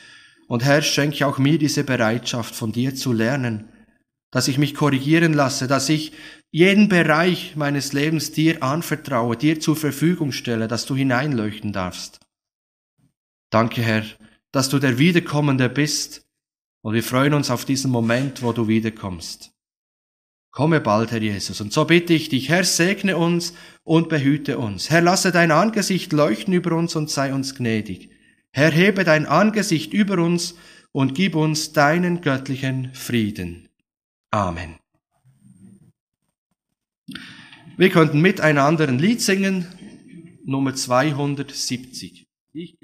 Und 0.49 0.64
Herr, 0.64 0.81
schenke 0.81 1.27
auch 1.27 1.39
mir 1.39 1.59
diese 1.59 1.85
Bereitschaft, 1.85 2.55
von 2.55 2.73
dir 2.73 2.95
zu 2.95 3.12
lernen, 3.12 3.68
dass 4.33 4.49
ich 4.49 4.59
mich 4.59 4.74
korrigieren 4.74 5.35
lasse, 5.35 5.68
dass 5.68 5.89
ich 5.89 6.12
jeden 6.51 6.89
Bereich 6.89 7.55
meines 7.55 7.93
Lebens 7.93 8.33
dir 8.33 8.62
anvertraue, 8.62 9.37
dir 9.37 9.61
zur 9.61 9.76
Verfügung 9.76 10.33
stelle, 10.33 10.66
dass 10.66 10.87
du 10.87 10.97
hineinleuchten 10.97 11.72
darfst. 11.72 12.18
Danke, 13.51 13.83
Herr, 13.83 14.05
dass 14.51 14.68
du 14.68 14.80
der 14.80 14.99
Wiederkommende 14.99 15.68
bist 15.68 16.26
und 16.83 16.95
wir 16.95 17.03
freuen 17.05 17.35
uns 17.35 17.51
auf 17.51 17.64
diesen 17.64 17.91
Moment, 17.91 18.43
wo 18.43 18.53
du 18.53 18.66
wiederkommst. 18.66 19.53
Komme 20.51 20.80
bald, 20.80 21.12
Herr 21.12 21.22
Jesus. 21.22 21.61
Und 21.61 21.72
so 21.72 21.85
bitte 21.85 22.12
ich 22.12 22.28
dich, 22.28 22.49
Herr, 22.49 22.64
segne 22.64 23.16
uns 23.16 23.55
und 23.85 24.09
behüte 24.09 24.59
uns. 24.59 24.91
Herr, 24.91 25.01
lasse 25.01 25.33
dein 25.33 25.51
Angesicht 25.51 26.12
leuchten 26.12 26.53
über 26.53 26.76
uns 26.76 26.97
und 26.97 27.09
sei 27.09 27.33
uns 27.33 27.55
gnädig. 27.55 28.11
Herr, 28.51 28.70
hebe 28.70 29.05
dein 29.05 29.24
Angesicht 29.24 29.95
über 29.95 30.18
uns 30.18 30.57
und 30.91 31.14
gib 31.14 31.37
uns 31.37 31.72
deinen 31.72 32.20
göttlichen 32.20 32.93
Frieden. 32.93 33.68
Amen. 34.33 34.78
Wir 37.76 37.91
könnten 37.91 38.22
miteinander 38.22 38.89
ein 38.89 38.99
Lied 38.99 39.20
singen, 39.20 39.66
Nummer 40.47 40.74
270. 40.74 42.26
Ich 42.55 42.78